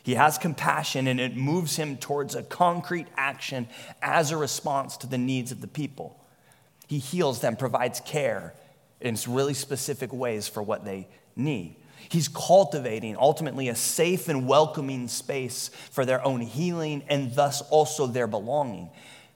He 0.02 0.14
has 0.14 0.36
compassion 0.36 1.06
and 1.06 1.20
it 1.20 1.36
moves 1.36 1.76
him 1.76 1.96
towards 1.96 2.34
a 2.34 2.42
concrete 2.42 3.06
action 3.16 3.68
as 4.02 4.30
a 4.30 4.36
response 4.36 4.96
to 4.98 5.06
the 5.06 5.18
needs 5.18 5.52
of 5.52 5.60
the 5.60 5.68
people. 5.68 6.18
He 6.88 6.98
heals 6.98 7.40
them, 7.40 7.56
provides 7.56 8.00
care 8.00 8.52
in 9.00 9.16
really 9.28 9.54
specific 9.54 10.12
ways 10.12 10.48
for 10.48 10.62
what 10.62 10.84
they 10.84 11.08
need. 11.36 11.76
He's 12.08 12.28
cultivating 12.28 13.16
ultimately 13.16 13.68
a 13.68 13.74
safe 13.74 14.28
and 14.28 14.46
welcoming 14.46 15.08
space 15.08 15.70
for 15.90 16.04
their 16.04 16.24
own 16.24 16.40
healing 16.40 17.04
and 17.08 17.34
thus 17.34 17.62
also 17.62 18.06
their 18.06 18.26
belonging. 18.26 18.90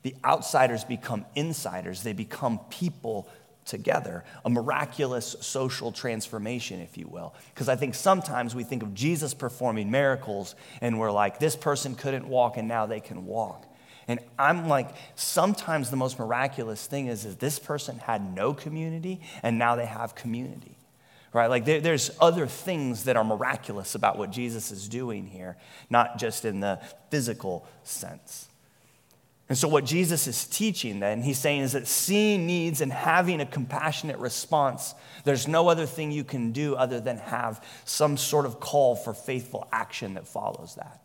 The 0.07 0.15
outsiders 0.25 0.85
become 0.85 1.27
insiders, 1.35 2.05
they 2.05 2.13
become 2.13 2.61
people 2.71 3.29
together, 3.65 4.23
a 4.45 4.49
miraculous 4.49 5.35
social 5.41 5.91
transformation, 5.91 6.79
if 6.79 6.97
you 6.97 7.09
will. 7.09 7.35
Because 7.53 7.69
I 7.69 7.75
think 7.75 7.97
sometimes 7.97 8.55
we 8.55 8.63
think 8.63 8.85
of 8.85 8.95
Jesus 8.95 9.35
performing 9.35 9.91
miracles 9.91 10.55
and 10.81 11.01
we're 11.01 11.11
like, 11.11 11.41
this 11.41 11.57
person 11.57 11.97
couldn't 11.97 12.29
walk 12.29 12.57
and 12.57 12.69
now 12.69 12.87
they 12.87 13.01
can 13.01 13.27
walk. 13.27 13.67
And 14.07 14.21
I'm 14.39 14.69
like, 14.69 14.91
sometimes 15.17 15.91
the 15.91 15.97
most 15.97 16.21
miraculous 16.21 16.87
thing 16.87 17.09
is, 17.09 17.25
is 17.25 17.35
this 17.35 17.59
person 17.59 17.99
had 17.99 18.33
no 18.33 18.55
community 18.55 19.21
and 19.43 19.59
now 19.59 19.75
they 19.75 19.87
have 19.87 20.15
community 20.15 20.77
right? 21.33 21.51
Like 21.51 21.65
there, 21.67 21.81
there's 21.81 22.13
other 22.19 22.47
things 22.47 23.05
that 23.05 23.17
are 23.17 23.25
miraculous 23.25 23.97
about 23.97 24.17
what 24.17 24.31
Jesus 24.31 24.71
is 24.71 24.89
doing 24.89 25.27
here, 25.27 25.59
not 25.91 26.17
just 26.17 26.47
in 26.47 26.61
the 26.61 26.81
physical 27.11 27.67
sense. 27.83 28.49
And 29.49 29.57
so, 29.57 29.69
what 29.69 29.85
Jesus 29.85 30.27
is 30.27 30.45
teaching 30.45 30.99
then, 30.99 31.23
he's 31.23 31.39
saying 31.39 31.63
is 31.63 31.73
that 31.73 31.87
seeing 31.87 32.47
needs 32.47 32.81
and 32.81 32.93
having 32.93 33.41
a 33.41 33.47
compassionate 33.47 34.19
response, 34.19 34.95
there's 35.25 35.47
no 35.47 35.69
other 35.69 35.87
thing 35.87 36.11
you 36.11 36.25
can 36.25 36.51
do 36.51 36.75
other 36.75 36.99
than 36.99 37.19
have 37.19 37.65
some 37.85 38.17
sort 38.17 38.45
of 38.45 38.59
call 38.59 38.97
for 38.97 39.15
faithful 39.15 39.69
action 39.71 40.15
that 40.15 40.27
follows 40.27 40.75
that. 40.75 41.01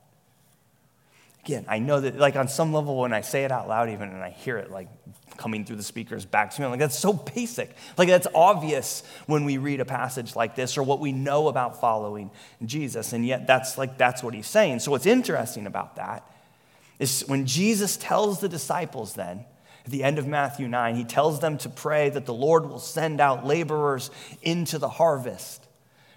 Again, 1.46 1.66
I 1.68 1.80
know 1.80 2.00
that, 2.00 2.18
like, 2.18 2.36
on 2.36 2.48
some 2.48 2.74
level, 2.74 2.98
when 2.98 3.14
I 3.14 3.22
say 3.22 3.46
it 3.46 3.52
out 3.52 3.68
loud, 3.68 3.90
even 3.90 4.10
and 4.10 4.24
I 4.24 4.30
hear 4.32 4.58
it, 4.58 4.72
like, 4.72 4.90
coming 5.38 5.64
through 5.64 5.78
the 5.78 5.84
speakers 5.84 6.26
back 6.26 6.52
to 6.52 6.62
me. 6.62 6.66
I'm 6.66 6.72
like, 6.72 6.80
that's 6.80 6.98
so 6.98 7.14
basic. 7.14 7.76
Like, 7.98 8.10
that's 8.10 8.28
obvious 8.34 9.04
when 9.28 9.46
we 9.46 9.58
read 9.58 9.80
a 9.80 9.86
passage 9.86 10.36
like 10.36 10.56
this 10.56 10.78
or 10.78 10.84
what 10.84 11.00
we 11.00 11.12
know 11.12 11.48
about 11.48 11.80
following 11.80 12.32
Jesus. 12.64 13.14
And 13.14 13.26
yet, 13.26 13.46
that's 13.48 13.78
like, 13.78 13.98
that's 13.98 14.24
what 14.24 14.34
he's 14.34 14.48
saying. 14.48 14.80
So, 14.80 14.92
what's 14.92 15.08
interesting 15.08 15.68
about 15.68 15.96
that 15.96 16.31
is 17.02 17.22
when 17.28 17.46
Jesus 17.46 17.98
tells 17.98 18.40
the 18.40 18.48
disciples 18.48 19.14
then, 19.14 19.46
at 19.84 19.92
the 19.92 20.04
end 20.04 20.20
of 20.20 20.28
Matthew 20.28 20.68
9, 20.68 20.96
he 20.96 21.04
tells 21.04 21.40
them 21.40 21.58
to 21.60 21.70
pray 21.70 22.10
that 22.10 22.28
the 22.28 22.34
Lord 22.34 22.70
will 22.70 22.80
send 22.80 23.20
out 23.20 23.46
laborers 23.46 24.12
into 24.44 24.78
the 24.78 24.88
harvest, 24.88 25.68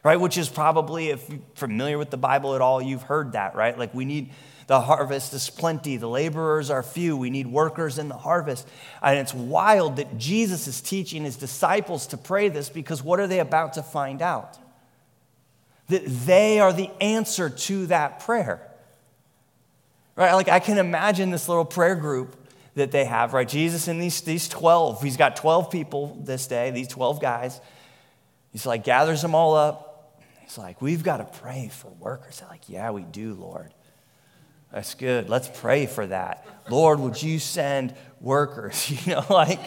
right? 0.02 0.20
Which 0.20 0.36
is 0.36 0.50
probably, 0.50 1.08
if 1.08 1.28
you're 1.30 1.38
familiar 1.54 1.96
with 1.96 2.10
the 2.10 2.18
Bible 2.18 2.54
at 2.54 2.60
all, 2.60 2.82
you've 2.82 3.04
heard 3.04 3.32
that, 3.32 3.54
right? 3.54 3.78
Like, 3.78 3.94
we 3.94 4.04
need 4.04 4.30
the 4.66 4.80
harvest 4.80 5.32
is 5.32 5.48
plenty, 5.48 5.96
the 5.96 6.08
laborers 6.08 6.70
are 6.70 6.82
few. 6.82 7.16
We 7.16 7.30
need 7.30 7.46
workers 7.46 7.98
in 7.98 8.08
the 8.08 8.16
harvest. 8.16 8.68
And 9.02 9.18
it's 9.18 9.34
wild 9.34 9.96
that 9.96 10.18
Jesus 10.18 10.66
is 10.66 10.80
teaching 10.80 11.24
his 11.24 11.36
disciples 11.36 12.06
to 12.08 12.16
pray 12.16 12.48
this 12.48 12.70
because 12.70 13.02
what 13.02 13.20
are 13.20 13.26
they 13.26 13.40
about 13.40 13.74
to 13.74 13.82
find 13.82 14.22
out? 14.22 14.58
That 15.88 16.04
they 16.06 16.60
are 16.60 16.72
the 16.72 16.90
answer 17.00 17.50
to 17.50 17.86
that 17.86 18.20
prayer. 18.20 18.73
Right? 20.16 20.32
Like 20.32 20.48
I 20.48 20.60
can 20.60 20.78
imagine 20.78 21.30
this 21.30 21.48
little 21.48 21.64
prayer 21.64 21.96
group 21.96 22.36
that 22.74 22.90
they 22.90 23.04
have, 23.04 23.32
right? 23.32 23.48
Jesus 23.48 23.88
and 23.88 24.00
these, 24.00 24.20
these 24.22 24.48
12, 24.48 25.02
he's 25.02 25.16
got 25.16 25.36
12 25.36 25.70
people 25.70 26.18
this 26.22 26.46
day, 26.46 26.70
these 26.70 26.88
12 26.88 27.20
guys. 27.20 27.60
He's 28.52 28.66
like, 28.66 28.84
gathers 28.84 29.22
them 29.22 29.34
all 29.34 29.54
up. 29.54 30.20
He's 30.40 30.58
like, 30.58 30.82
we've 30.82 31.02
got 31.02 31.18
to 31.18 31.40
pray 31.40 31.68
for 31.72 31.88
workers. 31.88 32.40
They're 32.40 32.48
like, 32.48 32.68
yeah, 32.68 32.90
we 32.90 33.02
do, 33.02 33.34
Lord. 33.34 33.72
That's 34.72 34.94
good. 34.94 35.28
Let's 35.28 35.48
pray 35.52 35.86
for 35.86 36.06
that. 36.06 36.46
Lord, 36.68 36.98
would 36.98 37.22
you 37.22 37.38
send 37.38 37.94
workers? 38.20 38.90
You 39.06 39.14
know, 39.14 39.24
like, 39.30 39.60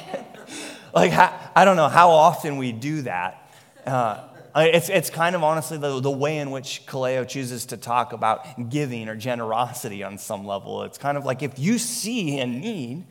like 0.93 1.13
I 1.13 1.63
don't 1.63 1.77
know 1.77 1.87
how 1.87 2.09
often 2.09 2.57
we 2.57 2.71
do 2.71 3.03
that. 3.03 3.51
Uh, 3.85 4.23
Uh, 4.57 4.61
it's, 4.61 4.89
it's 4.89 5.11
kind 5.11 5.35
of 5.35 5.43
honestly 5.43 5.77
the, 5.77 5.99
the 5.99 6.09
way 6.09 6.39
in 6.39 6.49
which 6.49 6.81
Kaleo 6.87 7.27
chooses 7.27 7.67
to 7.67 7.77
talk 7.77 8.11
about 8.11 8.71
giving 8.71 9.07
or 9.07 9.15
generosity 9.15 10.01
on 10.01 10.17
some 10.17 10.47
level. 10.47 10.81
It's 10.81 10.97
kind 10.97 11.15
of 11.15 11.25
like 11.25 11.43
if 11.43 11.59
you 11.59 11.77
see 11.77 12.39
a 12.39 12.47
need, 12.47 13.05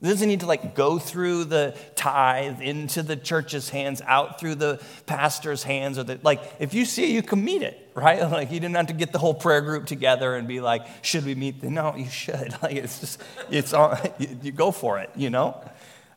doesn't 0.00 0.28
need 0.28 0.38
to 0.38 0.46
like 0.46 0.76
go 0.76 1.00
through 1.00 1.46
the 1.46 1.76
tithe 1.96 2.60
into 2.60 3.02
the 3.02 3.16
church's 3.16 3.70
hands, 3.70 4.00
out 4.06 4.38
through 4.38 4.54
the 4.54 4.80
pastor's 5.06 5.64
hands, 5.64 5.98
or 5.98 6.04
the 6.04 6.20
like. 6.22 6.40
If 6.60 6.72
you 6.74 6.84
see 6.84 7.02
it, 7.02 7.10
you 7.10 7.22
can 7.22 7.44
meet 7.44 7.62
it, 7.62 7.90
right? 7.96 8.20
Like 8.30 8.52
you 8.52 8.60
didn't 8.60 8.76
have 8.76 8.86
to 8.86 8.92
get 8.92 9.10
the 9.10 9.18
whole 9.18 9.34
prayer 9.34 9.60
group 9.60 9.86
together 9.86 10.36
and 10.36 10.46
be 10.46 10.60
like, 10.60 10.86
"Should 11.02 11.24
we 11.24 11.34
meet?" 11.34 11.60
The, 11.60 11.70
no, 11.70 11.96
you 11.96 12.08
should. 12.08 12.54
Like 12.62 12.76
it's 12.76 13.00
just, 13.00 13.20
it's 13.50 13.72
on. 13.74 13.98
You 14.20 14.52
go 14.52 14.70
for 14.70 15.00
it, 15.00 15.10
you 15.16 15.30
know. 15.30 15.60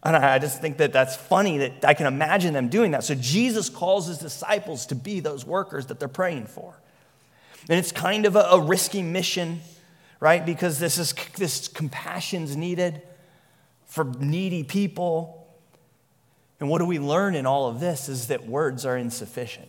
And 0.04 0.16
I 0.16 0.40
just 0.40 0.62
think 0.62 0.78
that 0.78 0.94
that's 0.94 1.16
funny 1.16 1.60
that 1.60 1.86
I 1.86 1.94
can 1.94 2.08
imagine 2.08 2.54
them 2.54 2.70
doing 2.70 2.92
that. 2.92 3.04
So 3.04 3.14
Jesus 3.14 3.70
calls 3.70 4.08
his 4.08 4.18
disciples 4.18 4.88
to 4.88 4.96
be 4.96 5.20
those 5.20 5.46
workers 5.46 5.86
that 5.88 6.00
they're 6.00 6.08
praying 6.08 6.48
for, 6.48 6.74
and 7.70 7.78
it's 7.78 7.92
kind 7.92 8.26
of 8.26 8.36
a, 8.36 8.40
a 8.40 8.60
risky 8.60 9.04
mission, 9.04 9.62
right? 10.20 10.44
Because 10.44 10.80
this 10.80 10.98
is 10.98 11.14
this 11.38 11.68
compassion's 11.68 12.56
needed 12.56 13.02
for 13.86 14.06
needy 14.06 14.64
people. 14.64 15.38
And 16.60 16.70
what 16.70 16.80
do 16.80 16.86
we 16.86 16.98
learn 16.98 17.36
in 17.36 17.46
all 17.46 17.68
of 17.68 17.80
this 17.80 18.08
is 18.10 18.28
that 18.28 18.48
words 18.48 18.86
are 18.86 18.98
insufficient. 18.98 19.68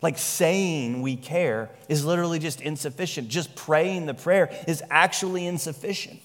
Like 0.00 0.18
saying 0.18 1.02
we 1.02 1.16
care 1.16 1.70
is 1.88 2.04
literally 2.04 2.38
just 2.38 2.60
insufficient. 2.60 3.28
Just 3.28 3.54
praying 3.54 4.06
the 4.06 4.14
prayer 4.14 4.50
is 4.66 4.82
actually 4.90 5.46
insufficient. 5.46 6.20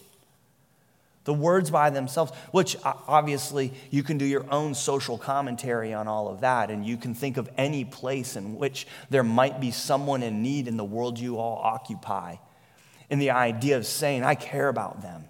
The 1.28 1.34
words 1.34 1.70
by 1.70 1.90
themselves, 1.90 2.32
which 2.52 2.78
obviously 2.86 3.74
you 3.90 4.02
can 4.02 4.18
do 4.18 4.24
your 4.24 4.46
own 4.50 4.74
social 4.74 5.18
commentary 5.18 5.94
on 5.94 6.08
all 6.08 6.30
of 6.30 6.40
that, 6.40 6.72
and 6.72 6.86
you 6.86 6.96
can 6.96 7.14
think 7.14 7.36
of 7.36 7.50
any 7.58 7.84
place 7.84 8.38
in 8.38 8.56
which 8.56 8.88
there 9.10 9.26
might 9.26 9.60
be 9.60 9.72
someone 9.72 10.24
in 10.24 10.42
need 10.42 10.70
in 10.70 10.78
the 10.78 10.86
world 10.86 11.20
you 11.20 11.38
all 11.38 11.58
occupy. 11.62 12.38
And 13.10 13.22
the 13.22 13.32
idea 13.32 13.76
of 13.76 13.86
saying, 13.86 14.24
I 14.24 14.36
care 14.36 14.70
about 14.70 15.02
them, 15.02 15.26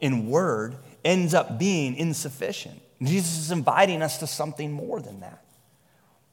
in 0.00 0.26
word, 0.26 0.74
ends 1.04 1.32
up 1.32 1.60
being 1.60 1.94
insufficient. 1.94 2.82
Jesus 3.00 3.38
is 3.38 3.52
inviting 3.52 4.02
us 4.02 4.18
to 4.18 4.26
something 4.26 4.72
more 4.72 5.00
than 5.00 5.20
that, 5.20 5.44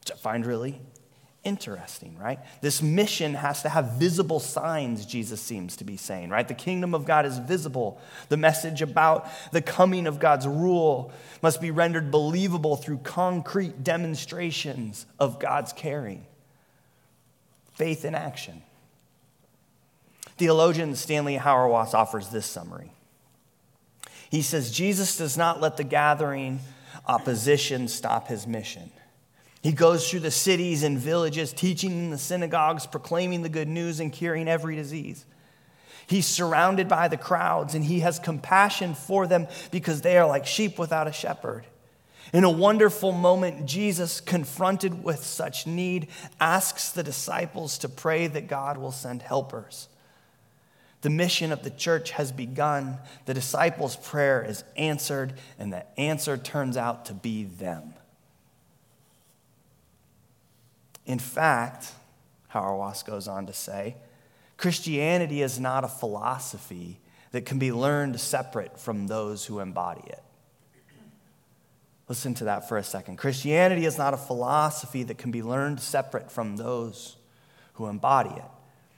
which 0.00 0.10
I 0.10 0.16
find 0.16 0.44
really 0.44 0.80
interesting, 1.42 2.16
right? 2.18 2.38
This 2.60 2.82
mission 2.82 3.34
has 3.34 3.62
to 3.62 3.68
have 3.68 3.92
visible 3.92 4.40
signs, 4.40 5.06
Jesus 5.06 5.40
seems 5.40 5.76
to 5.76 5.84
be 5.84 5.96
saying, 5.96 6.30
right? 6.30 6.46
The 6.46 6.54
kingdom 6.54 6.94
of 6.94 7.04
God 7.04 7.24
is 7.26 7.38
visible. 7.38 8.00
The 8.28 8.36
message 8.36 8.82
about 8.82 9.26
the 9.52 9.62
coming 9.62 10.06
of 10.06 10.18
God's 10.18 10.46
rule 10.46 11.12
must 11.42 11.60
be 11.60 11.70
rendered 11.70 12.10
believable 12.10 12.76
through 12.76 12.98
concrete 12.98 13.82
demonstrations 13.82 15.06
of 15.18 15.38
God's 15.38 15.72
caring. 15.72 16.26
Faith 17.74 18.04
in 18.04 18.14
action. 18.14 18.62
Theologian 20.36 20.94
Stanley 20.96 21.38
Hauerwas 21.38 21.94
offers 21.94 22.28
this 22.28 22.46
summary. 22.46 22.92
He 24.30 24.42
says, 24.42 24.70
Jesus 24.70 25.16
does 25.16 25.36
not 25.36 25.60
let 25.60 25.76
the 25.76 25.84
gathering 25.84 26.60
opposition 27.06 27.88
stop 27.88 28.28
his 28.28 28.46
mission. 28.46 28.90
He 29.62 29.72
goes 29.72 30.08
through 30.08 30.20
the 30.20 30.30
cities 30.30 30.82
and 30.82 30.98
villages, 30.98 31.52
teaching 31.52 31.90
in 31.90 32.10
the 32.10 32.18
synagogues, 32.18 32.86
proclaiming 32.86 33.42
the 33.42 33.48
good 33.48 33.68
news, 33.68 34.00
and 34.00 34.12
curing 34.12 34.48
every 34.48 34.74
disease. 34.74 35.26
He's 36.06 36.26
surrounded 36.26 36.88
by 36.88 37.08
the 37.08 37.16
crowds, 37.16 37.74
and 37.74 37.84
he 37.84 38.00
has 38.00 38.18
compassion 38.18 38.94
for 38.94 39.26
them 39.26 39.46
because 39.70 40.00
they 40.00 40.16
are 40.16 40.26
like 40.26 40.46
sheep 40.46 40.78
without 40.78 41.06
a 41.06 41.12
shepherd. 41.12 41.66
In 42.32 42.44
a 42.44 42.50
wonderful 42.50 43.12
moment, 43.12 43.66
Jesus, 43.66 44.20
confronted 44.20 45.04
with 45.04 45.24
such 45.24 45.66
need, 45.66 46.08
asks 46.40 46.90
the 46.90 47.02
disciples 47.02 47.78
to 47.78 47.88
pray 47.88 48.28
that 48.28 48.48
God 48.48 48.78
will 48.78 48.92
send 48.92 49.22
helpers. 49.22 49.88
The 51.02 51.10
mission 51.10 51.52
of 51.52 51.62
the 51.62 51.70
church 51.70 52.10
has 52.12 52.30
begun. 52.30 52.98
The 53.26 53.34
disciples' 53.34 53.96
prayer 53.96 54.44
is 54.44 54.64
answered, 54.76 55.34
and 55.58 55.72
the 55.72 55.84
answer 55.98 56.36
turns 56.36 56.76
out 56.76 57.06
to 57.06 57.14
be 57.14 57.44
them. 57.44 57.94
In 61.06 61.18
fact, 61.18 61.92
Hauerwas 62.52 63.04
goes 63.04 63.28
on 63.28 63.46
to 63.46 63.52
say, 63.52 63.96
Christianity 64.56 65.42
is 65.42 65.58
not 65.58 65.84
a 65.84 65.88
philosophy 65.88 67.00
that 67.32 67.46
can 67.46 67.58
be 67.58 67.72
learned 67.72 68.20
separate 68.20 68.78
from 68.78 69.06
those 69.06 69.46
who 69.46 69.60
embody 69.60 70.02
it. 70.06 70.22
Listen 72.08 72.34
to 72.34 72.44
that 72.44 72.68
for 72.68 72.76
a 72.76 72.82
second. 72.82 73.18
Christianity 73.18 73.86
is 73.86 73.96
not 73.96 74.14
a 74.14 74.16
philosophy 74.16 75.04
that 75.04 75.16
can 75.16 75.30
be 75.30 75.42
learned 75.42 75.80
separate 75.80 76.30
from 76.30 76.56
those 76.56 77.16
who 77.74 77.86
embody 77.86 78.30
it. 78.30 78.50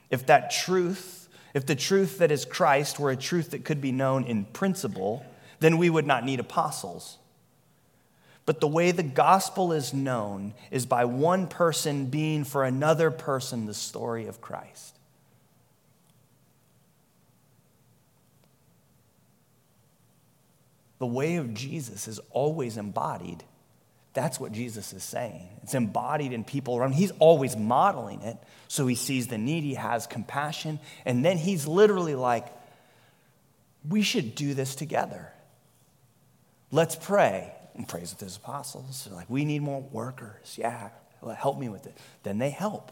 If 0.09 0.25
that 0.25 0.49
truth, 0.49 1.29
if 1.53 1.65
the 1.65 1.75
truth 1.75 2.17
that 2.17 2.31
is 2.31 2.43
Christ 2.43 2.99
were 2.99 3.11
a 3.11 3.15
truth 3.15 3.51
that 3.51 3.65
could 3.65 3.81
be 3.81 3.91
known 3.91 4.23
in 4.23 4.45
principle, 4.45 5.23
then 5.59 5.77
we 5.77 5.91
would 5.91 6.07
not 6.07 6.25
need 6.25 6.39
apostles. 6.39 7.19
But 8.45 8.59
the 8.59 8.67
way 8.67 8.91
the 8.91 9.03
gospel 9.03 9.71
is 9.71 9.93
known 9.93 10.53
is 10.69 10.85
by 10.85 11.05
one 11.05 11.47
person 11.47 12.07
being 12.07 12.43
for 12.43 12.65
another 12.65 13.09
person 13.09 13.65
the 13.65 13.73
story 13.73 14.27
of 14.27 14.41
Christ. 14.41 14.97
The 20.99 21.07
way 21.07 21.37
of 21.37 21.53
Jesus 21.53 22.07
is 22.07 22.19
always 22.31 22.77
embodied. 22.77 23.43
That's 24.13 24.39
what 24.39 24.51
Jesus 24.51 24.93
is 24.93 25.03
saying. 25.03 25.47
It's 25.63 25.73
embodied 25.73 26.33
in 26.33 26.43
people 26.43 26.77
around. 26.77 26.93
He's 26.93 27.11
always 27.19 27.57
modeling 27.57 28.21
it. 28.21 28.37
So 28.67 28.87
he 28.87 28.95
sees 28.95 29.27
the 29.27 29.37
need, 29.37 29.63
he 29.63 29.73
has 29.73 30.05
compassion, 30.05 30.79
and 31.05 31.23
then 31.23 31.37
he's 31.37 31.65
literally 31.65 32.15
like, 32.15 32.47
we 33.87 34.01
should 34.01 34.35
do 34.35 34.53
this 34.53 34.75
together. 34.75 35.31
Let's 36.71 36.95
pray 36.95 37.53
and 37.75 37.87
prays 37.87 38.11
with 38.11 38.19
his 38.19 38.37
apostles. 38.37 39.05
They're 39.05 39.15
like, 39.15 39.29
we 39.29 39.45
need 39.45 39.61
more 39.61 39.81
workers. 39.81 40.57
Yeah, 40.57 40.89
help 41.37 41.59
me 41.59 41.69
with 41.69 41.85
it. 41.85 41.97
Then 42.23 42.37
they 42.37 42.49
help. 42.49 42.91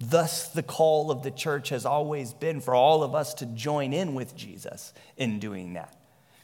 Thus, 0.00 0.48
the 0.48 0.62
call 0.62 1.10
of 1.10 1.22
the 1.22 1.30
church 1.30 1.70
has 1.70 1.84
always 1.84 2.32
been 2.32 2.60
for 2.60 2.74
all 2.74 3.02
of 3.02 3.14
us 3.14 3.34
to 3.34 3.46
join 3.46 3.92
in 3.92 4.14
with 4.14 4.36
Jesus 4.36 4.92
in 5.16 5.40
doing 5.40 5.72
that. 5.74 5.94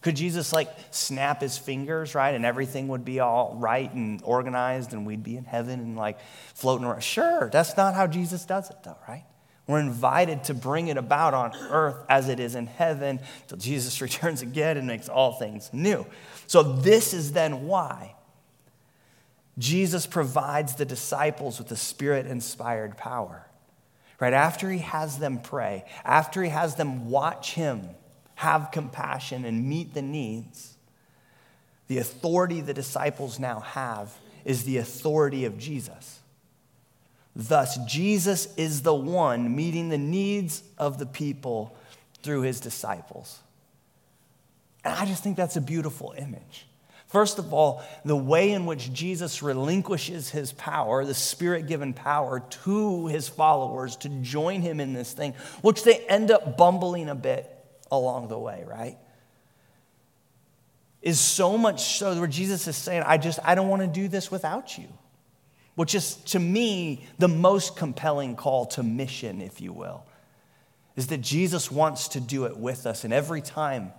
Could 0.01 0.17
Jesus 0.17 0.53
like 0.53 0.69
snap 0.91 1.41
his 1.41 1.57
fingers, 1.57 2.15
right, 2.15 2.35
and 2.35 2.45
everything 2.45 2.89
would 2.89 3.05
be 3.05 3.21
all 3.21 3.57
right 3.59 3.91
and 3.95 4.21
organized 4.23 4.93
and 4.93 5.07
we'd 5.07 5.23
be 5.23 5.37
in 5.37 5.45
heaven 5.45 5.81
and 5.81 5.97
like 5.97 6.19
floating 6.55 6.85
around? 6.85 7.03
Sure, 7.03 7.49
that's 7.51 7.77
not 7.77 7.95
how 7.95 8.07
Jesus 8.07 8.45
does 8.45 8.69
it, 8.69 8.77
though, 8.85 8.99
right? 9.09 9.25
We're 9.67 9.81
invited 9.81 10.45
to 10.45 10.55
bring 10.55 10.89
it 10.89 10.99
about 10.99 11.33
on 11.33 11.55
earth 11.71 11.97
as 12.09 12.29
it 12.29 12.39
is 12.39 12.55
in 12.55 12.67
heaven 12.67 13.21
till 13.49 13.59
Jesus 13.59 14.01
returns 14.01 14.43
again 14.43 14.77
and 14.77 14.87
makes 14.87 15.09
all 15.09 15.33
things 15.33 15.71
new. 15.73 16.07
So, 16.47 16.63
this 16.63 17.15
is 17.15 17.33
then 17.33 17.67
why 17.67 18.15
Jesus 19.57 20.07
provides 20.07 20.75
the 20.75 20.85
disciples 20.85 21.59
with 21.59 21.69
the 21.69 21.77
spirit 21.77 22.27
inspired 22.27 22.97
power. 22.97 23.47
Right 24.21 24.33
after 24.33 24.71
he 24.71 24.79
has 24.79 25.19
them 25.19 25.41
pray, 25.41 25.85
after 26.05 26.43
he 26.43 26.51
has 26.51 26.77
them 26.77 27.11
watch 27.11 27.55
him 27.55 27.89
have 28.37 28.71
compassion 28.73 29.45
and 29.45 29.69
meet 29.69 29.95
the 29.95 30.03
needs, 30.03 30.77
the 31.89 31.99
authority 31.99 32.61
the 32.61 32.75
disciples 32.75 33.39
now 33.39 33.61
have 33.61 34.13
is 34.45 34.65
the 34.65 34.79
authority 34.79 35.45
of 35.45 35.59
Jesus. 35.59 36.21
Thus, 37.37 37.77
Jesus 37.87 38.55
is 38.57 38.83
the 38.83 38.95
one 38.95 39.57
meeting 39.57 39.89
the 39.89 39.99
needs 39.99 40.63
of 40.79 40.99
the 40.99 41.07
people 41.07 41.77
through 42.23 42.43
his 42.43 42.61
disciples. 42.61 43.41
And 44.85 44.95
I 44.95 45.05
just 45.05 45.23
think 45.23 45.37
that's 45.37 45.57
a 45.57 45.61
beautiful 45.61 46.15
image. 46.17 46.67
First 47.09 47.39
of 47.39 47.53
all, 47.53 47.83
the 48.05 48.17
way 48.17 48.53
in 48.53 48.67
which 48.67 48.93
Jesus 48.93 49.43
relinquishes 49.43 50.31
his 50.31 50.53
power, 50.53 51.05
the 51.05 51.15
spirit 51.15 51.67
given 51.67 51.93
power, 51.93 52.41
to 52.65 53.07
his 53.07 53.29
followers 53.29 53.97
to 53.99 54.09
join 54.09 54.63
him 54.63 54.81
in 54.81 54.93
this 54.93 55.13
thing, 55.13 55.35
which 55.63 55.85
they 55.85 55.99
end 56.07 56.31
up 56.31 56.57
bumbling 56.57 57.09
a 57.09 57.15
bit 57.15 57.51
along 57.91 58.29
the 58.29 58.39
way, 58.39 58.65
right? 58.67 58.97
Is 61.03 61.21
so 61.21 61.59
much 61.59 61.99
so 61.99 62.19
where 62.19 62.27
Jesus 62.27 62.67
is 62.67 62.77
saying, 62.77 63.03
I 63.07 63.19
just, 63.19 63.39
I 63.45 63.55
don't 63.55 63.69
want 63.69 63.83
to 63.83 63.89
do 63.89 64.09
this 64.09 64.31
without 64.31 64.79
you 64.79 64.89
which 65.75 65.95
is 65.95 66.17
to 66.17 66.39
me 66.39 67.07
the 67.19 67.29
most 67.29 67.77
compelling 67.77 68.37
call 68.37 68.67
to 68.67 68.83
mission, 68.83 69.41
if 69.41 69.61
you 69.61 69.73
will, 69.73 70.05
is 70.97 71.09
that 71.09 71.21
Jesus 71.21 71.71
wants 71.71 72.09
to 72.09 72.21
do 72.21 72.45
it 72.45 72.57
with 72.57 72.87
us. 72.87 73.05
And 73.05 73.13
every 73.13 73.43
time 73.43 73.93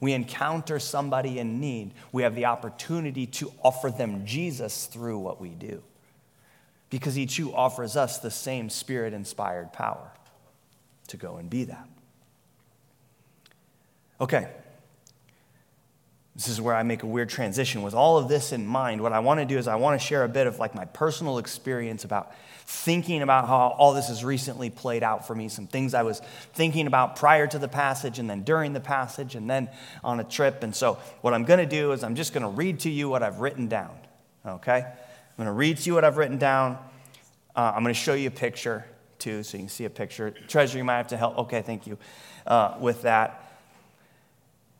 we 0.00 0.12
encounter 0.12 0.78
somebody 0.78 1.38
in 1.38 1.60
need, 1.60 1.92
we 2.12 2.24
have 2.24 2.34
the 2.34 2.46
opportunity 2.46 3.26
to 3.26 3.52
offer 3.62 3.90
them 3.90 4.26
Jesus 4.26 4.86
through 4.86 5.18
what 5.18 5.40
we 5.40 5.50
do. 5.50 5.82
Because 6.90 7.14
he 7.14 7.26
too 7.26 7.54
offers 7.54 7.96
us 7.96 8.18
the 8.18 8.30
same 8.30 8.68
spirit 8.68 9.12
inspired 9.12 9.72
power 9.72 10.10
to 11.08 11.16
go 11.16 11.36
and 11.36 11.48
be 11.48 11.64
that. 11.64 11.88
Okay, 14.20 14.48
this 16.34 16.48
is 16.48 16.60
where 16.60 16.74
I 16.74 16.82
make 16.82 17.04
a 17.04 17.06
weird 17.06 17.28
transition. 17.28 17.82
With 17.82 17.94
all 17.94 18.18
of 18.18 18.28
this 18.28 18.52
in 18.52 18.66
mind, 18.66 19.00
what 19.00 19.12
I 19.12 19.20
want 19.20 19.38
to 19.38 19.46
do 19.46 19.56
is 19.56 19.68
I 19.68 19.76
want 19.76 20.00
to 20.00 20.04
share 20.04 20.24
a 20.24 20.28
bit 20.28 20.48
of 20.48 20.58
like 20.58 20.74
my 20.74 20.84
personal 20.84 21.38
experience 21.38 22.04
about 22.04 22.32
thinking 22.66 23.22
about 23.22 23.46
how 23.46 23.74
all 23.78 23.94
this 23.94 24.08
has 24.08 24.24
recently 24.24 24.68
played 24.68 25.04
out 25.04 25.26
for 25.26 25.34
me. 25.34 25.48
Some 25.48 25.68
things 25.68 25.94
I 25.94 26.02
was 26.02 26.20
thinking 26.54 26.88
about 26.88 27.14
prior 27.16 27.46
to 27.46 27.58
the 27.58 27.68
passage 27.68 28.18
and 28.18 28.28
then 28.28 28.42
during 28.42 28.72
the 28.72 28.80
passage 28.80 29.36
and 29.36 29.48
then 29.48 29.68
on 30.02 30.18
a 30.18 30.24
trip. 30.24 30.64
And 30.64 30.74
so 30.74 30.98
what 31.20 31.34
I'm 31.34 31.44
going 31.44 31.60
to 31.60 31.66
do 31.66 31.92
is 31.92 32.02
I'm 32.02 32.16
just 32.16 32.32
going 32.32 32.42
to 32.42 32.48
read 32.48 32.80
to 32.80 32.90
you 32.90 33.08
what 33.08 33.22
I've 33.22 33.38
written 33.38 33.68
down. 33.68 33.96
Okay? 34.44 34.78
I'm 34.78 35.36
going 35.36 35.46
to 35.46 35.52
read 35.52 35.76
to 35.78 35.86
you 35.86 35.94
what 35.94 36.04
I've 36.04 36.16
written 36.16 36.38
down. 36.38 36.78
Uh, 37.54 37.72
I'm 37.76 37.84
going 37.84 37.94
to 37.94 38.00
show 38.00 38.14
you 38.14 38.28
a 38.28 38.32
picture 38.32 38.84
too, 39.20 39.44
so 39.44 39.56
you 39.56 39.64
can 39.64 39.68
see 39.68 39.84
a 39.84 39.90
picture. 39.90 40.32
Treasure, 40.48 40.78
you 40.78 40.84
might 40.84 40.96
have 40.96 41.08
to 41.08 41.16
help. 41.16 41.38
Okay, 41.38 41.62
thank 41.62 41.86
you 41.86 41.96
uh, 42.46 42.76
with 42.80 43.02
that. 43.02 43.43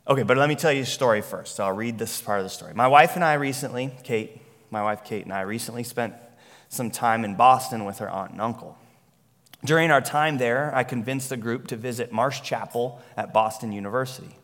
Okay, 0.07 0.23
but 0.23 0.37
let 0.37 0.51
me 0.51 0.55
tell 0.55 0.73
you 0.73 0.83
a 0.83 0.87
story 0.87 1.23
first. 1.23 1.57
So 1.57 1.65
I'll 1.65 1.73
read 1.73 1.99
this 1.99 2.21
part 2.21 2.39
of 2.39 2.45
the 2.45 2.51
story. 2.51 2.75
My 2.75 2.89
wife 2.89 3.15
and 3.15 3.25
I 3.25 3.35
recently, 3.35 3.91
Kate, 4.03 4.39
my 4.71 4.83
wife 4.83 5.03
Kate 5.03 5.25
and 5.25 5.33
I 5.33 5.41
recently 5.43 5.83
spent 5.83 6.15
some 6.69 6.91
time 6.91 7.25
in 7.25 7.37
Boston 7.37 7.87
with 7.87 7.99
her 8.01 8.11
aunt 8.11 8.33
and 8.33 8.41
uncle. 8.41 8.77
During 9.65 9.91
our 9.91 10.03
time 10.03 10.37
there, 10.37 10.75
I 10.75 10.85
convinced 10.85 11.31
the 11.31 11.39
group 11.39 11.69
to 11.69 11.77
visit 11.77 12.13
Marsh 12.13 12.43
Chapel 12.43 13.01
at 13.17 13.33
Boston 13.33 13.73
University. 13.73 14.37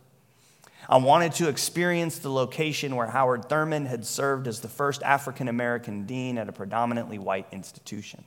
I 0.88 0.96
wanted 0.96 1.34
to 1.34 1.48
experience 1.50 2.18
the 2.18 2.30
location 2.30 2.96
where 2.96 3.08
Howard 3.08 3.50
Thurman 3.50 3.84
had 3.84 4.06
served 4.06 4.48
as 4.48 4.60
the 4.60 4.68
first 4.68 5.02
African 5.02 5.46
American 5.46 6.06
dean 6.06 6.38
at 6.38 6.48
a 6.48 6.52
predominantly 6.52 7.18
white 7.18 7.46
institution. 7.52 8.24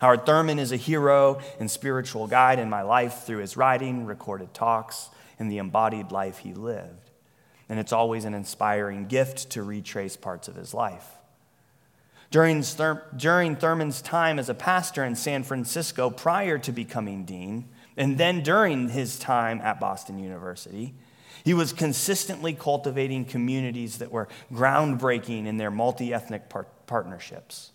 Howard 0.00 0.24
Thurman 0.24 0.58
is 0.58 0.72
a 0.72 0.76
hero 0.76 1.40
and 1.60 1.70
spiritual 1.70 2.26
guide 2.26 2.58
in 2.58 2.70
my 2.70 2.80
life 2.80 3.24
through 3.24 3.38
his 3.38 3.58
writing, 3.58 4.06
recorded 4.06 4.54
talks, 4.54 5.10
in 5.38 5.48
the 5.48 5.58
embodied 5.58 6.12
life 6.12 6.38
he 6.38 6.54
lived. 6.54 7.10
And 7.68 7.78
it's 7.78 7.92
always 7.92 8.24
an 8.24 8.34
inspiring 8.34 9.06
gift 9.06 9.50
to 9.50 9.62
retrace 9.62 10.16
parts 10.16 10.48
of 10.48 10.56
his 10.56 10.72
life. 10.72 11.06
During, 12.30 12.62
during 13.16 13.56
Thurman's 13.56 14.02
time 14.02 14.38
as 14.38 14.48
a 14.48 14.54
pastor 14.54 15.04
in 15.04 15.16
San 15.16 15.42
Francisco 15.42 16.10
prior 16.10 16.58
to 16.58 16.72
becoming 16.72 17.24
dean, 17.24 17.68
and 17.96 18.18
then 18.18 18.42
during 18.42 18.90
his 18.90 19.18
time 19.18 19.60
at 19.62 19.80
Boston 19.80 20.18
University, 20.18 20.94
he 21.44 21.54
was 21.54 21.72
consistently 21.72 22.52
cultivating 22.52 23.24
communities 23.24 23.98
that 23.98 24.12
were 24.12 24.28
groundbreaking 24.52 25.46
in 25.46 25.56
their 25.56 25.70
multi 25.70 26.12
ethnic 26.12 26.48
par- 26.48 26.66
partnerships. 26.86 27.70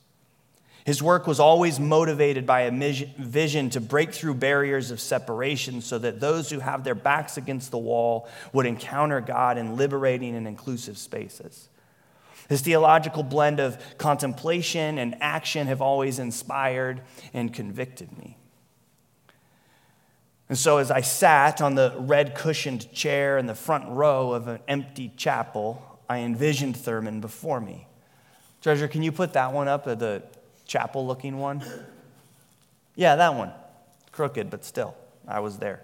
His 0.85 1.01
work 1.01 1.27
was 1.27 1.39
always 1.39 1.79
motivated 1.79 2.45
by 2.45 2.61
a 2.61 2.71
vision 3.17 3.69
to 3.69 3.79
break 3.79 4.11
through 4.11 4.33
barriers 4.35 4.91
of 4.91 4.99
separation 4.99 5.81
so 5.81 5.97
that 5.99 6.19
those 6.19 6.49
who 6.49 6.59
have 6.59 6.83
their 6.83 6.95
backs 6.95 7.37
against 7.37 7.71
the 7.71 7.77
wall 7.77 8.27
would 8.51 8.65
encounter 8.65 9.21
God 9.21 9.57
in 9.57 9.77
liberating 9.77 10.35
and 10.35 10.45
inclusive 10.45 10.97
spaces. 10.97 11.69
His 12.49 12.61
theological 12.61 13.23
blend 13.23 13.61
of 13.61 13.81
contemplation 13.97 14.97
and 14.97 15.15
action 15.21 15.67
have 15.67 15.81
always 15.81 16.19
inspired 16.19 17.01
and 17.33 17.53
convicted 17.53 18.17
me. 18.17 18.37
And 20.49 20.57
so, 20.57 20.77
as 20.77 20.91
I 20.91 20.99
sat 20.99 21.61
on 21.61 21.75
the 21.75 21.95
red 21.97 22.35
cushioned 22.35 22.91
chair 22.91 23.37
in 23.37 23.45
the 23.45 23.55
front 23.55 23.87
row 23.87 24.33
of 24.33 24.49
an 24.49 24.59
empty 24.67 25.13
chapel, 25.15 25.81
I 26.09 26.19
envisioned 26.19 26.75
Thurman 26.75 27.21
before 27.21 27.61
me. 27.61 27.87
Treasure, 28.61 28.89
can 28.89 29.01
you 29.01 29.13
put 29.13 29.33
that 29.33 29.53
one 29.53 29.69
up, 29.69 29.87
at 29.87 29.99
the 29.99 30.21
chapel 30.73 31.05
looking 31.05 31.37
one? 31.37 31.63
Yeah, 32.95 33.15
that 33.17 33.35
one. 33.35 33.51
Crooked, 34.11 34.49
but 34.49 34.65
still, 34.65 34.95
I 35.27 35.39
was 35.39 35.59
there. 35.59 35.83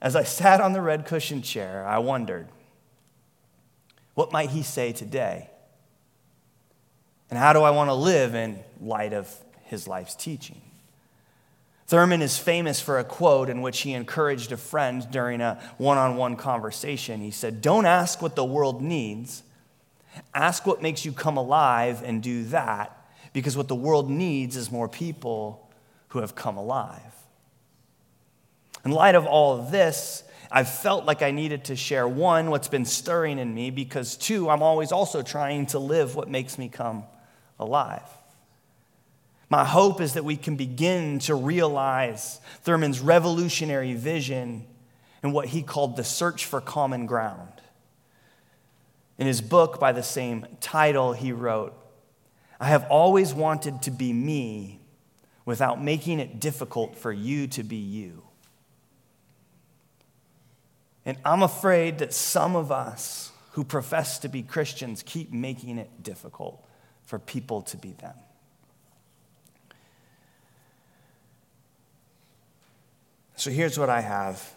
As 0.00 0.16
I 0.16 0.24
sat 0.24 0.60
on 0.60 0.72
the 0.72 0.80
red 0.80 1.06
cushioned 1.06 1.44
chair, 1.44 1.86
I 1.86 1.98
wondered, 1.98 2.48
what 4.14 4.32
might 4.32 4.50
he 4.50 4.64
say 4.64 4.92
today? 4.92 5.50
And 7.30 7.38
how 7.38 7.52
do 7.52 7.62
I 7.62 7.70
want 7.70 7.90
to 7.90 7.94
live 7.94 8.34
in 8.34 8.58
light 8.80 9.12
of 9.12 9.32
his 9.66 9.86
life's 9.86 10.16
teaching? 10.16 10.60
Thurman 11.86 12.22
is 12.22 12.36
famous 12.36 12.80
for 12.80 12.98
a 12.98 13.04
quote 13.04 13.48
in 13.48 13.62
which 13.62 13.82
he 13.82 13.92
encouraged 13.92 14.50
a 14.50 14.56
friend 14.56 15.06
during 15.12 15.40
a 15.40 15.60
one 15.78 15.96
on 15.96 16.16
one 16.16 16.34
conversation. 16.34 17.20
He 17.20 17.30
said, 17.30 17.62
Don't 17.62 17.86
ask 17.86 18.20
what 18.20 18.34
the 18.34 18.44
world 18.44 18.82
needs, 18.82 19.44
ask 20.34 20.66
what 20.66 20.82
makes 20.82 21.04
you 21.04 21.12
come 21.12 21.36
alive 21.36 22.02
and 22.04 22.20
do 22.20 22.42
that, 22.46 23.01
because 23.32 23.56
what 23.56 23.68
the 23.68 23.74
world 23.74 24.10
needs 24.10 24.56
is 24.56 24.70
more 24.70 24.88
people 24.88 25.70
who 26.08 26.20
have 26.20 26.34
come 26.34 26.56
alive. 26.56 27.00
In 28.84 28.90
light 28.90 29.14
of 29.14 29.26
all 29.26 29.58
of 29.58 29.70
this, 29.70 30.24
I've 30.50 30.68
felt 30.68 31.06
like 31.06 31.22
I 31.22 31.30
needed 31.30 31.64
to 31.66 31.76
share 31.76 32.06
one, 32.06 32.50
what's 32.50 32.68
been 32.68 32.84
stirring 32.84 33.38
in 33.38 33.54
me, 33.54 33.70
because 33.70 34.16
two, 34.16 34.50
I'm 34.50 34.62
always 34.62 34.92
also 34.92 35.22
trying 35.22 35.66
to 35.66 35.78
live 35.78 36.14
what 36.14 36.28
makes 36.28 36.58
me 36.58 36.68
come 36.68 37.04
alive. 37.58 38.02
My 39.48 39.64
hope 39.64 40.00
is 40.00 40.14
that 40.14 40.24
we 40.24 40.36
can 40.36 40.56
begin 40.56 41.18
to 41.20 41.34
realize 41.34 42.40
Thurman's 42.62 43.00
revolutionary 43.00 43.94
vision 43.94 44.66
and 45.22 45.32
what 45.32 45.48
he 45.48 45.62
called 45.62 45.96
the 45.96 46.04
search 46.04 46.44
for 46.44 46.60
common 46.60 47.06
ground. 47.06 47.52
In 49.18 49.26
his 49.26 49.40
book 49.40 49.78
by 49.78 49.92
the 49.92 50.02
same 50.02 50.46
title, 50.60 51.12
he 51.12 51.32
wrote, 51.32 51.74
I 52.62 52.66
have 52.66 52.86
always 52.90 53.34
wanted 53.34 53.82
to 53.82 53.90
be 53.90 54.12
me 54.12 54.78
without 55.44 55.82
making 55.82 56.20
it 56.20 56.38
difficult 56.38 56.94
for 56.94 57.10
you 57.10 57.48
to 57.48 57.64
be 57.64 57.74
you. 57.74 58.22
And 61.04 61.18
I'm 61.24 61.42
afraid 61.42 61.98
that 61.98 62.12
some 62.14 62.54
of 62.54 62.70
us 62.70 63.32
who 63.50 63.64
profess 63.64 64.20
to 64.20 64.28
be 64.28 64.44
Christians 64.44 65.02
keep 65.02 65.32
making 65.32 65.76
it 65.76 66.04
difficult 66.04 66.64
for 67.04 67.18
people 67.18 67.62
to 67.62 67.76
be 67.76 67.94
them. 67.94 68.14
So 73.34 73.50
here's 73.50 73.76
what 73.76 73.90
I 73.90 74.02
have 74.02 74.54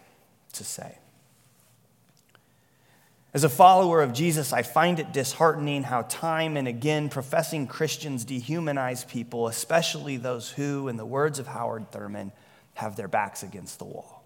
to 0.53 0.63
say. 0.63 0.99
As 3.35 3.43
a 3.43 3.49
follower 3.49 4.01
of 4.01 4.13
Jesus, 4.13 4.53
I 4.53 4.61
find 4.61 4.97
it 4.97 5.11
disheartening 5.11 5.83
how 5.83 6.03
time 6.03 6.55
and 6.55 6.69
again 6.69 7.09
professing 7.09 7.67
Christians 7.67 8.23
dehumanize 8.23 9.05
people, 9.05 9.49
especially 9.49 10.15
those 10.15 10.49
who, 10.51 10.87
in 10.87 10.95
the 10.95 11.05
words 11.05 11.37
of 11.37 11.45
Howard 11.45 11.91
Thurman, 11.91 12.31
have 12.75 12.95
their 12.95 13.09
backs 13.09 13.43
against 13.43 13.77
the 13.77 13.83
wall. 13.83 14.23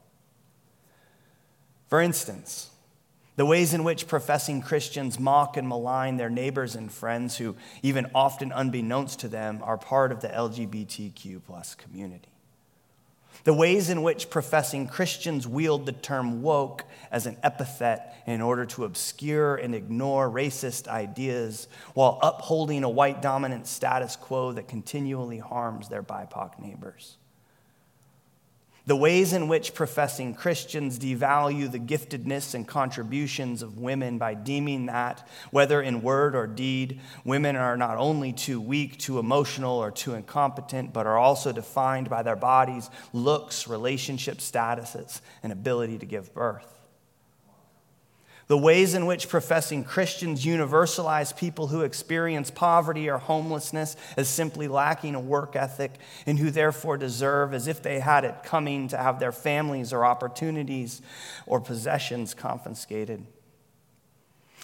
For 1.87 1.99
instance, 1.99 2.69
the 3.35 3.47
ways 3.47 3.73
in 3.73 3.83
which 3.83 4.07
professing 4.07 4.61
Christians 4.61 5.19
mock 5.19 5.57
and 5.57 5.67
malign 5.67 6.17
their 6.17 6.29
neighbors 6.29 6.75
and 6.75 6.91
friends 6.91 7.35
who, 7.35 7.55
even 7.81 8.11
often 8.13 8.51
unbeknownst 8.51 9.21
to 9.21 9.27
them, 9.27 9.61
are 9.63 9.79
part 9.79 10.11
of 10.11 10.21
the 10.21 10.27
LGBTQ 10.27 11.41
plus 11.47 11.73
community. 11.73 12.28
The 13.43 13.53
ways 13.53 13.89
in 13.89 14.03
which 14.03 14.29
professing 14.29 14.87
Christians 14.87 15.47
wield 15.47 15.85
the 15.85 15.91
term 15.91 16.41
woke 16.41 16.85
as 17.11 17.25
an 17.25 17.37
epithet 17.41 18.15
in 18.25 18.41
order 18.41 18.65
to 18.65 18.85
obscure 18.85 19.55
and 19.55 19.73
ignore 19.73 20.29
racist 20.29 20.87
ideas 20.87 21.67
while 21.93 22.19
upholding 22.21 22.83
a 22.83 22.89
white 22.89 23.21
dominant 23.21 23.67
status 23.67 24.15
quo 24.15 24.51
that 24.53 24.67
continually 24.67 25.39
harms 25.39 25.89
their 25.89 26.03
BIPOC 26.03 26.59
neighbors 26.59 27.17
the 28.89 28.95
ways 28.95 29.33
in 29.33 29.47
which 29.47 29.75
professing 29.75 30.33
Christians 30.33 30.97
devalue 30.97 31.71
the 31.71 31.77
giftedness 31.77 32.55
and 32.55 32.67
contributions 32.67 33.61
of 33.61 33.77
women 33.77 34.17
by 34.17 34.33
deeming 34.33 34.87
that, 34.87 35.27
whether 35.51 35.79
in 35.79 36.01
word 36.01 36.35
or 36.35 36.47
deed, 36.47 36.99
women 37.23 37.55
are 37.55 37.77
not 37.77 37.97
only 37.97 38.33
too 38.33 38.59
weak, 38.59 38.97
too 38.97 39.19
emotional, 39.19 39.77
or 39.77 39.91
too 39.91 40.15
incompetent, 40.15 40.91
but 40.91 41.05
are 41.05 41.19
also 41.19 41.51
defined 41.51 42.09
by 42.09 42.23
their 42.23 42.35
bodies, 42.35 42.89
looks, 43.13 43.67
relationship 43.67 44.39
statuses, 44.39 45.21
and 45.43 45.53
ability 45.53 45.99
to 45.99 46.07
give 46.07 46.33
birth 46.33 46.78
the 48.49 48.57
ways 48.57 48.95
in 48.95 49.05
which 49.05 49.29
professing 49.29 49.83
Christians 49.83 50.43
universalize 50.43 51.37
people 51.37 51.67
who 51.67 51.81
experience 51.81 52.49
poverty 52.49 53.07
or 53.07 53.19
homelessness 53.19 53.95
as 54.17 54.27
simply 54.27 54.67
lacking 54.67 55.13
a 55.13 55.19
work 55.19 55.55
ethic 55.55 55.91
and 56.25 56.39
who 56.39 56.49
therefore 56.49 56.97
deserve, 56.97 57.53
as 57.53 57.67
if 57.67 57.83
they 57.83 57.99
had 57.99 58.25
it 58.25 58.41
coming, 58.43 58.87
to 58.87 58.97
have 58.97 59.19
their 59.19 59.31
families 59.31 59.93
or 59.93 60.03
opportunities 60.03 60.99
or 61.45 61.61
possessions 61.61 62.33
confiscated. 62.33 63.23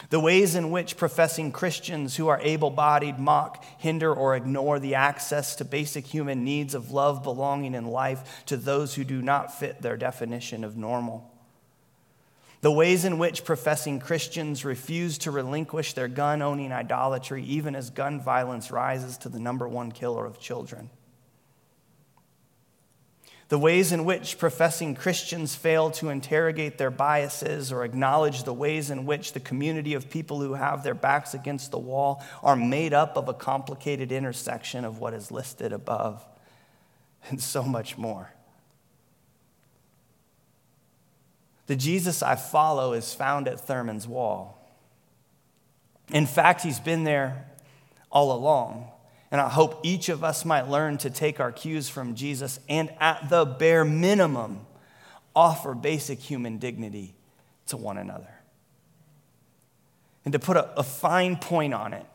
The 0.10 0.20
ways 0.20 0.56
in 0.56 0.72
which 0.72 0.98
professing 0.98 1.52
Christians 1.52 2.16
who 2.16 2.28
are 2.28 2.42
able 2.42 2.72
bodied 2.72 3.20
mock, 3.20 3.64
hinder, 3.78 4.12
or 4.12 4.36
ignore 4.36 4.80
the 4.80 4.96
access 4.96 5.56
to 5.58 5.64
basic 5.64 6.08
human 6.08 6.44
needs 6.44 6.74
of 6.74 6.90
love, 6.90 7.22
belonging, 7.22 7.76
and 7.76 7.92
life 7.92 8.44
to 8.48 8.58
those 8.58 8.96
who 8.96 9.04
do 9.04 9.22
not 9.22 9.58
fit 9.58 9.84
their 9.84 9.96
definition 9.96 10.64
of 10.64 10.76
normal 10.76 11.35
the 12.62 12.72
ways 12.72 13.06
in 13.06 13.18
which 13.18 13.46
professing 13.46 14.00
Christians 14.00 14.66
refuse 14.66 15.18
to 15.20 15.32
relinquish 15.32 15.94
their 15.94 16.08
gun 16.08 16.42
owning 16.42 16.72
idolatry, 16.72 17.44
even 17.44 17.76
as 17.76 17.90
gun 17.90 18.20
violence 18.20 18.72
rises 18.72 19.18
to 19.20 19.30
the 19.30 19.40
number 19.40 19.68
one 19.68 19.92
killer 19.92 20.26
of 20.26 20.40
children. 20.40 20.90
The 23.48 23.60
ways 23.60 23.92
in 23.92 24.06
which 24.06 24.40
professing 24.40 24.96
Christians 24.96 25.54
fail 25.54 25.92
to 25.92 26.10
interrogate 26.10 26.80
their 26.80 26.90
biases 26.90 27.72
or 27.72 27.84
acknowledge 27.84 28.44
the 28.44 28.54
ways 28.54 28.90
in 28.90 29.06
which 29.06 29.34
the 29.34 29.40
community 29.40 29.94
of 29.94 30.10
people 30.10 30.42
who 30.42 30.56
have 30.56 30.84
their 30.84 30.96
backs 30.96 31.36
against 31.36 31.70
the 31.70 31.78
wall 31.78 32.24
are 32.42 32.56
made 32.56 32.92
up 32.92 33.18
of 33.18 33.30
a 33.30 33.36
complicated 33.36 34.12
intersection 34.12 34.84
of 34.84 34.98
what 34.98 35.14
is 35.14 35.30
listed 35.30 35.74
above, 35.74 36.26
and 37.30 37.40
so 37.40 37.62
much 37.62 38.00
more. 38.00 38.32
The 41.68 41.76
Jesus 41.76 42.22
I 42.22 42.36
follow 42.36 42.94
is 42.94 43.14
found 43.14 43.48
at 43.48 43.60
Thurman's 43.60 44.08
wall. 44.08 44.62
In 46.12 46.26
fact, 46.26 46.62
he's 46.62 46.80
been 46.80 47.04
there 47.04 47.46
all 48.12 48.32
along. 48.32 48.92
And 49.32 49.42
I 49.42 49.50
hope 49.50 49.80
each 49.84 50.10
of 50.10 50.24
us 50.24 50.46
might 50.46 50.70
learn 50.70 50.98
to 51.00 51.10
take 51.10 51.40
our 51.40 51.52
cues 51.52 51.90
from 51.90 52.16
Jesus 52.16 52.60
and, 52.70 52.92
at 53.00 53.30
the 53.30 53.44
bare 53.44 53.84
minimum, 53.84 54.66
offer 55.36 55.74
basic 55.74 56.20
human 56.20 56.58
dignity 56.58 57.16
to 57.68 57.78
one 57.78 57.98
another. 57.98 58.30
And 60.24 60.32
to 60.32 60.40
put 60.40 60.58
a, 60.58 60.80
a 60.80 60.84
fine 60.84 61.36
point 61.36 61.74
on 61.74 61.94
it, 61.94 62.06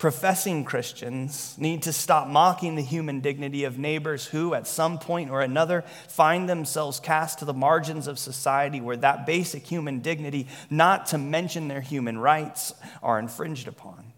professing 0.00 0.64
Christians 0.64 1.54
need 1.58 1.82
to 1.82 1.92
stop 1.92 2.26
mocking 2.26 2.74
the 2.74 2.82
human 2.82 3.20
dignity 3.20 3.64
of 3.64 3.78
neighbors 3.78 4.24
who, 4.24 4.54
at 4.54 4.66
some 4.66 4.98
point 4.98 5.30
or 5.30 5.42
another, 5.42 5.84
find 6.08 6.48
themselves 6.48 6.98
cast 6.98 7.40
to 7.40 7.44
the 7.44 7.52
margins 7.52 8.06
of 8.06 8.18
society 8.18 8.80
where 8.80 8.96
that 8.96 9.26
basic 9.26 9.66
human 9.66 10.00
dignity, 10.00 10.48
not 10.70 11.04
to 11.06 11.18
mention 11.18 11.68
their 11.68 11.82
human 11.82 12.16
rights, 12.16 12.72
are 13.02 13.18
infringed 13.18 13.68
upon. 13.68 14.09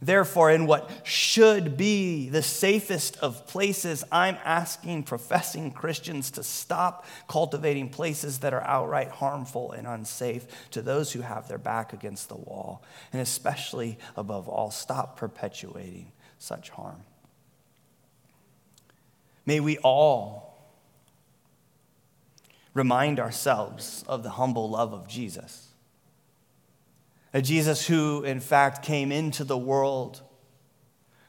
Therefore, 0.00 0.50
in 0.50 0.66
what 0.66 0.90
should 1.02 1.76
be 1.76 2.28
the 2.28 2.42
safest 2.42 3.16
of 3.18 3.46
places, 3.46 4.04
I'm 4.12 4.36
asking 4.44 5.04
professing 5.04 5.72
Christians 5.72 6.30
to 6.32 6.44
stop 6.44 7.04
cultivating 7.28 7.88
places 7.88 8.38
that 8.38 8.54
are 8.54 8.62
outright 8.62 9.08
harmful 9.08 9.72
and 9.72 9.86
unsafe 9.86 10.46
to 10.70 10.82
those 10.82 11.12
who 11.12 11.22
have 11.22 11.48
their 11.48 11.58
back 11.58 11.92
against 11.92 12.28
the 12.28 12.36
wall. 12.36 12.82
And 13.12 13.20
especially, 13.20 13.98
above 14.16 14.48
all, 14.48 14.70
stop 14.70 15.16
perpetuating 15.16 16.12
such 16.38 16.70
harm. 16.70 17.02
May 19.46 19.60
we 19.60 19.78
all 19.78 20.70
remind 22.74 23.18
ourselves 23.18 24.04
of 24.06 24.22
the 24.22 24.30
humble 24.30 24.70
love 24.70 24.92
of 24.92 25.08
Jesus 25.08 25.67
a 27.32 27.42
Jesus 27.42 27.86
who, 27.86 28.22
in 28.22 28.40
fact, 28.40 28.84
came 28.84 29.12
into 29.12 29.44
the 29.44 29.58
world 29.58 30.22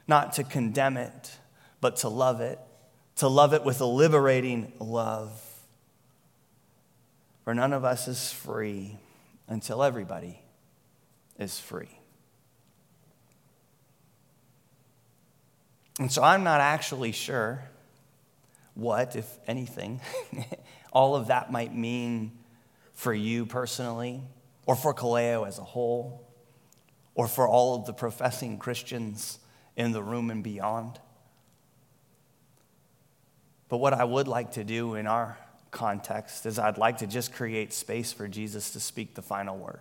not 0.08 0.32
to 0.34 0.44
condemn 0.44 0.96
it, 0.96 1.30
but 1.80 1.96
to 1.96 2.08
love 2.08 2.40
it, 2.40 2.58
to 3.16 3.28
love 3.28 3.52
it 3.52 3.64
with 3.64 3.80
a 3.80 3.86
liberating 3.86 4.72
love. 4.78 5.30
For 7.44 7.54
none 7.54 7.72
of 7.72 7.84
us 7.84 8.08
is 8.08 8.32
free 8.32 8.96
until 9.48 9.82
everybody 9.82 10.40
is 11.38 11.58
free. 11.58 11.88
And 15.98 16.10
so 16.10 16.22
I'm 16.22 16.44
not 16.44 16.60
actually 16.60 17.12
sure 17.12 17.62
what, 18.74 19.16
if 19.16 19.26
anything, 19.46 20.00
all 20.92 21.14
of 21.14 21.26
that 21.26 21.52
might 21.52 21.74
mean 21.74 22.32
for 22.94 23.12
you 23.12 23.44
personally 23.44 24.22
or 24.70 24.76
for 24.76 24.94
Kaleo 24.94 25.48
as 25.48 25.58
a 25.58 25.64
whole, 25.64 26.24
or 27.16 27.26
for 27.26 27.48
all 27.48 27.74
of 27.74 27.86
the 27.86 27.92
professing 27.92 28.56
Christians 28.56 29.40
in 29.74 29.90
the 29.90 30.00
room 30.00 30.30
and 30.30 30.44
beyond. 30.44 31.00
But 33.68 33.78
what 33.78 33.92
I 33.92 34.04
would 34.04 34.28
like 34.28 34.52
to 34.52 34.62
do 34.62 34.94
in 34.94 35.08
our 35.08 35.36
context 35.72 36.46
is 36.46 36.56
I'd 36.56 36.78
like 36.78 36.98
to 36.98 37.08
just 37.08 37.32
create 37.32 37.72
space 37.72 38.12
for 38.12 38.28
Jesus 38.28 38.70
to 38.74 38.78
speak 38.78 39.16
the 39.16 39.22
final 39.22 39.58
word. 39.58 39.80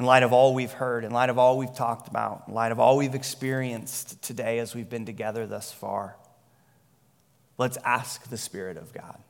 In 0.00 0.04
light 0.04 0.24
of 0.24 0.32
all 0.32 0.52
we've 0.52 0.72
heard, 0.72 1.04
in 1.04 1.12
light 1.12 1.30
of 1.30 1.38
all 1.38 1.56
we've 1.56 1.76
talked 1.76 2.08
about, 2.08 2.46
in 2.48 2.54
light 2.54 2.72
of 2.72 2.80
all 2.80 2.96
we've 2.96 3.14
experienced 3.14 4.20
today 4.22 4.58
as 4.58 4.74
we've 4.74 4.90
been 4.90 5.06
together 5.06 5.46
thus 5.46 5.72
far, 5.72 6.16
let's 7.58 7.76
ask 7.84 8.28
the 8.28 8.36
Spirit 8.36 8.76
of 8.76 8.92
God 8.92 9.20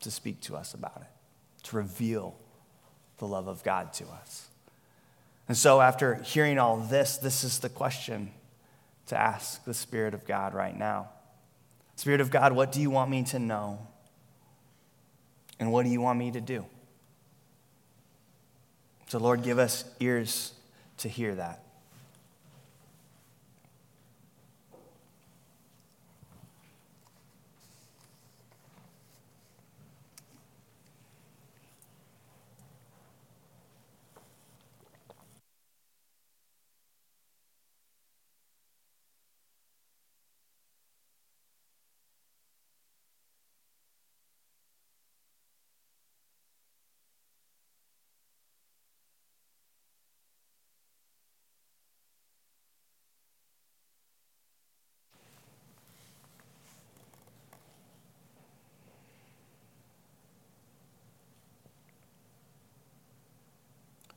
to 0.00 0.10
speak 0.10 0.40
to 0.40 0.56
us 0.56 0.72
about 0.72 1.02
it 1.02 1.17
to 1.64 1.76
reveal 1.76 2.36
the 3.18 3.26
love 3.26 3.48
of 3.48 3.62
God 3.62 3.92
to 3.94 4.04
us. 4.04 4.48
And 5.48 5.56
so, 5.56 5.80
after 5.80 6.16
hearing 6.16 6.58
all 6.58 6.76
this, 6.76 7.16
this 7.16 7.42
is 7.42 7.58
the 7.58 7.68
question 7.68 8.30
to 9.06 9.18
ask 9.18 9.64
the 9.64 9.74
Spirit 9.74 10.14
of 10.14 10.26
God 10.26 10.54
right 10.54 10.76
now 10.76 11.08
Spirit 11.96 12.20
of 12.20 12.30
God, 12.30 12.52
what 12.52 12.70
do 12.70 12.80
you 12.80 12.90
want 12.90 13.10
me 13.10 13.24
to 13.24 13.40
know? 13.40 13.80
And 15.58 15.72
what 15.72 15.84
do 15.84 15.90
you 15.90 16.00
want 16.00 16.16
me 16.16 16.30
to 16.30 16.40
do? 16.40 16.64
So, 19.08 19.18
Lord, 19.18 19.42
give 19.42 19.58
us 19.58 19.84
ears 19.98 20.52
to 20.98 21.08
hear 21.08 21.34
that. 21.34 21.64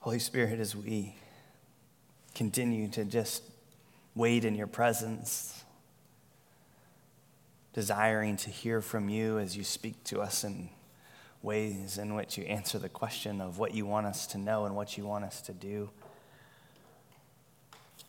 Holy 0.01 0.17
Spirit, 0.17 0.59
as 0.59 0.75
we 0.75 1.13
continue 2.33 2.87
to 2.87 3.05
just 3.05 3.43
wait 4.15 4.43
in 4.43 4.55
your 4.55 4.65
presence, 4.65 5.63
desiring 7.73 8.35
to 8.35 8.49
hear 8.49 8.81
from 8.81 9.09
you 9.09 9.37
as 9.37 9.55
you 9.55 9.63
speak 9.63 10.03
to 10.03 10.19
us 10.19 10.43
in 10.43 10.69
ways 11.43 11.99
in 11.99 12.15
which 12.15 12.35
you 12.35 12.43
answer 12.45 12.79
the 12.79 12.89
question 12.89 13.39
of 13.39 13.59
what 13.59 13.75
you 13.75 13.85
want 13.85 14.07
us 14.07 14.25
to 14.25 14.39
know 14.39 14.65
and 14.65 14.75
what 14.75 14.97
you 14.97 15.05
want 15.05 15.23
us 15.23 15.39
to 15.39 15.53
do. 15.53 15.87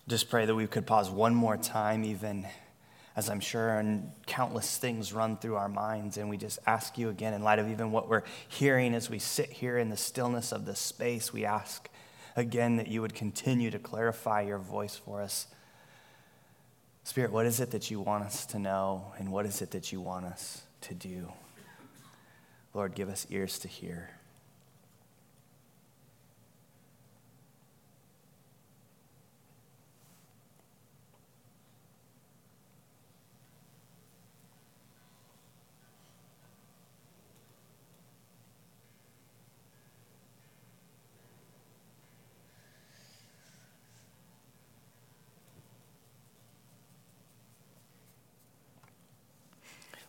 Just 0.09 0.31
pray 0.31 0.47
that 0.47 0.55
we 0.55 0.67
could 0.67 0.87
pause 0.87 1.11
one 1.11 1.35
more 1.35 1.59
time, 1.59 2.05
even 2.05 2.47
as 3.15 3.29
I'm 3.29 3.41
sure 3.41 3.79
and 3.79 4.11
countless 4.27 4.79
things 4.79 5.13
run 5.13 5.37
through 5.37 5.57
our 5.57 5.69
minds. 5.69 6.17
And 6.17 6.31
we 6.31 6.37
just 6.37 6.59
ask 6.67 6.97
you 6.97 7.09
again, 7.09 7.35
in 7.35 7.43
light 7.43 7.59
of 7.59 7.69
even 7.69 7.93
what 7.93 8.09
we're 8.09 8.23
hearing 8.49 8.95
as 8.95 9.11
we 9.11 9.19
sit 9.19 9.51
here 9.51 9.79
in 9.79 9.91
the 9.91 9.97
stillness 9.97 10.53
of 10.53 10.65
this 10.65 10.79
space, 10.79 11.33
we 11.33 11.45
ask 11.45 11.89
again 12.37 12.77
that 12.77 12.89
you 12.89 13.03
would 13.03 13.15
continue 13.15 13.71
to 13.71 13.79
clarify 13.79 14.43
your 14.43 14.59
voice 14.59 14.97
for 14.97 15.21
us. 15.21 15.47
Spirit, 17.05 17.33
what 17.33 17.47
is 17.47 17.61
it 17.61 17.73
that 17.73 17.91
you 17.91 18.01
want 18.01 18.25
us 18.25 18.47
to 18.47 18.59
know, 18.59 19.13
and 19.19 19.33
what 19.33 19.45
is 19.45 19.61
it 19.61 19.73
that 19.73 19.93
you 19.93 20.01
want 20.01 20.25
us 20.25 20.63
to 20.83 20.95
do? 20.95 21.33
Lord, 22.75 22.95
give 22.95 23.09
us 23.09 23.27
ears 23.29 23.59
to 23.59 23.69
hear. 23.69 24.11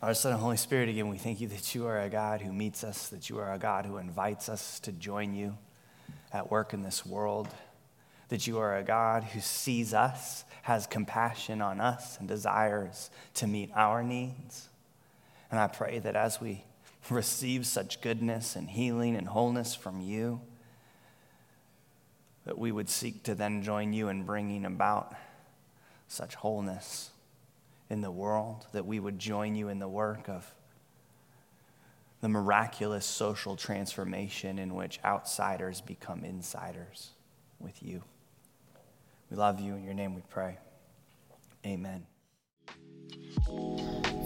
Our 0.03 0.13
Son 0.13 0.33
and 0.33 0.41
Holy 0.41 0.57
Spirit, 0.57 0.89
again, 0.89 1.07
we 1.07 1.17
thank 1.17 1.39
you 1.39 1.47
that 1.47 1.73
you 1.73 1.87
are 1.87 2.01
a 2.01 2.09
God 2.09 2.41
who 2.41 2.51
meets 2.51 2.83
us, 2.83 3.07
that 3.07 3.29
you 3.29 3.39
are 3.39 3.53
a 3.53 3.57
God 3.57 3.85
who 3.85 3.99
invites 3.99 4.49
us 4.49 4.81
to 4.81 4.91
join 4.91 5.33
you 5.33 5.57
at 6.33 6.51
work 6.51 6.73
in 6.73 6.83
this 6.83 7.05
world, 7.05 7.47
that 8.27 8.45
you 8.45 8.59
are 8.59 8.75
a 8.75 8.83
God 8.83 9.23
who 9.23 9.39
sees 9.39 9.93
us, 9.93 10.43
has 10.63 10.87
compassion 10.87 11.61
on 11.61 11.79
us, 11.79 12.19
and 12.19 12.27
desires 12.27 13.11
to 13.35 13.47
meet 13.47 13.71
our 13.75 14.03
needs. 14.03 14.67
And 15.49 15.57
I 15.57 15.67
pray 15.67 15.99
that 15.99 16.17
as 16.17 16.41
we 16.41 16.65
receive 17.09 17.65
such 17.65 18.01
goodness 18.01 18.57
and 18.57 18.69
healing 18.69 19.15
and 19.15 19.29
wholeness 19.29 19.73
from 19.73 20.01
you, 20.01 20.41
that 22.43 22.59
we 22.59 22.73
would 22.73 22.89
seek 22.89 23.23
to 23.23 23.35
then 23.35 23.63
join 23.63 23.93
you 23.93 24.09
in 24.09 24.23
bringing 24.23 24.65
about 24.65 25.15
such 26.09 26.35
wholeness 26.35 27.11
in 27.93 28.01
the 28.01 28.11
world, 28.11 28.65
that 28.73 28.85
we 28.85 28.99
would 28.99 29.19
join 29.19 29.55
you 29.55 29.69
in 29.69 29.79
the 29.79 29.87
work 29.87 30.27
of 30.27 30.53
the 32.19 32.27
miraculous 32.27 33.05
social 33.05 33.55
transformation 33.55 34.57
in 34.57 34.73
which 34.73 34.99
outsiders 35.05 35.79
become 35.79 36.23
insiders 36.25 37.11
with 37.59 37.83
you. 37.83 38.01
We 39.29 39.37
love 39.37 39.59
you. 39.59 39.75
In 39.75 39.83
your 39.83 39.93
name 39.93 40.15
we 40.15 40.23
pray. 40.29 40.57
Amen. 41.65 42.05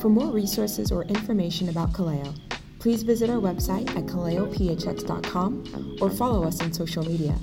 For 0.02 0.10
more 0.10 0.32
resources 0.32 0.92
or 0.92 1.04
information 1.04 1.70
about 1.70 1.92
Kaleo, 1.92 2.40
please 2.80 3.04
visit 3.04 3.30
our 3.30 3.42
website 3.42 3.90
at 3.98 4.06
kaleophx.com 4.06 5.98
or 6.02 6.10
follow 6.10 6.48
us 6.48 6.62
on 6.62 6.72
social 6.72 7.04
media. 7.04 7.36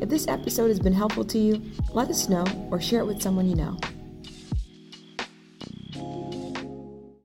If 0.00 0.08
this 0.08 0.26
episode 0.26 0.68
has 0.68 0.80
been 0.80 0.92
helpful 0.92 1.24
to 1.26 1.38
you, 1.38 1.62
let 1.92 2.08
us 2.08 2.28
know 2.28 2.44
or 2.70 2.80
share 2.80 3.00
it 3.00 3.06
with 3.06 3.20
someone 3.20 3.48
you 3.48 3.56
know. 3.56 3.76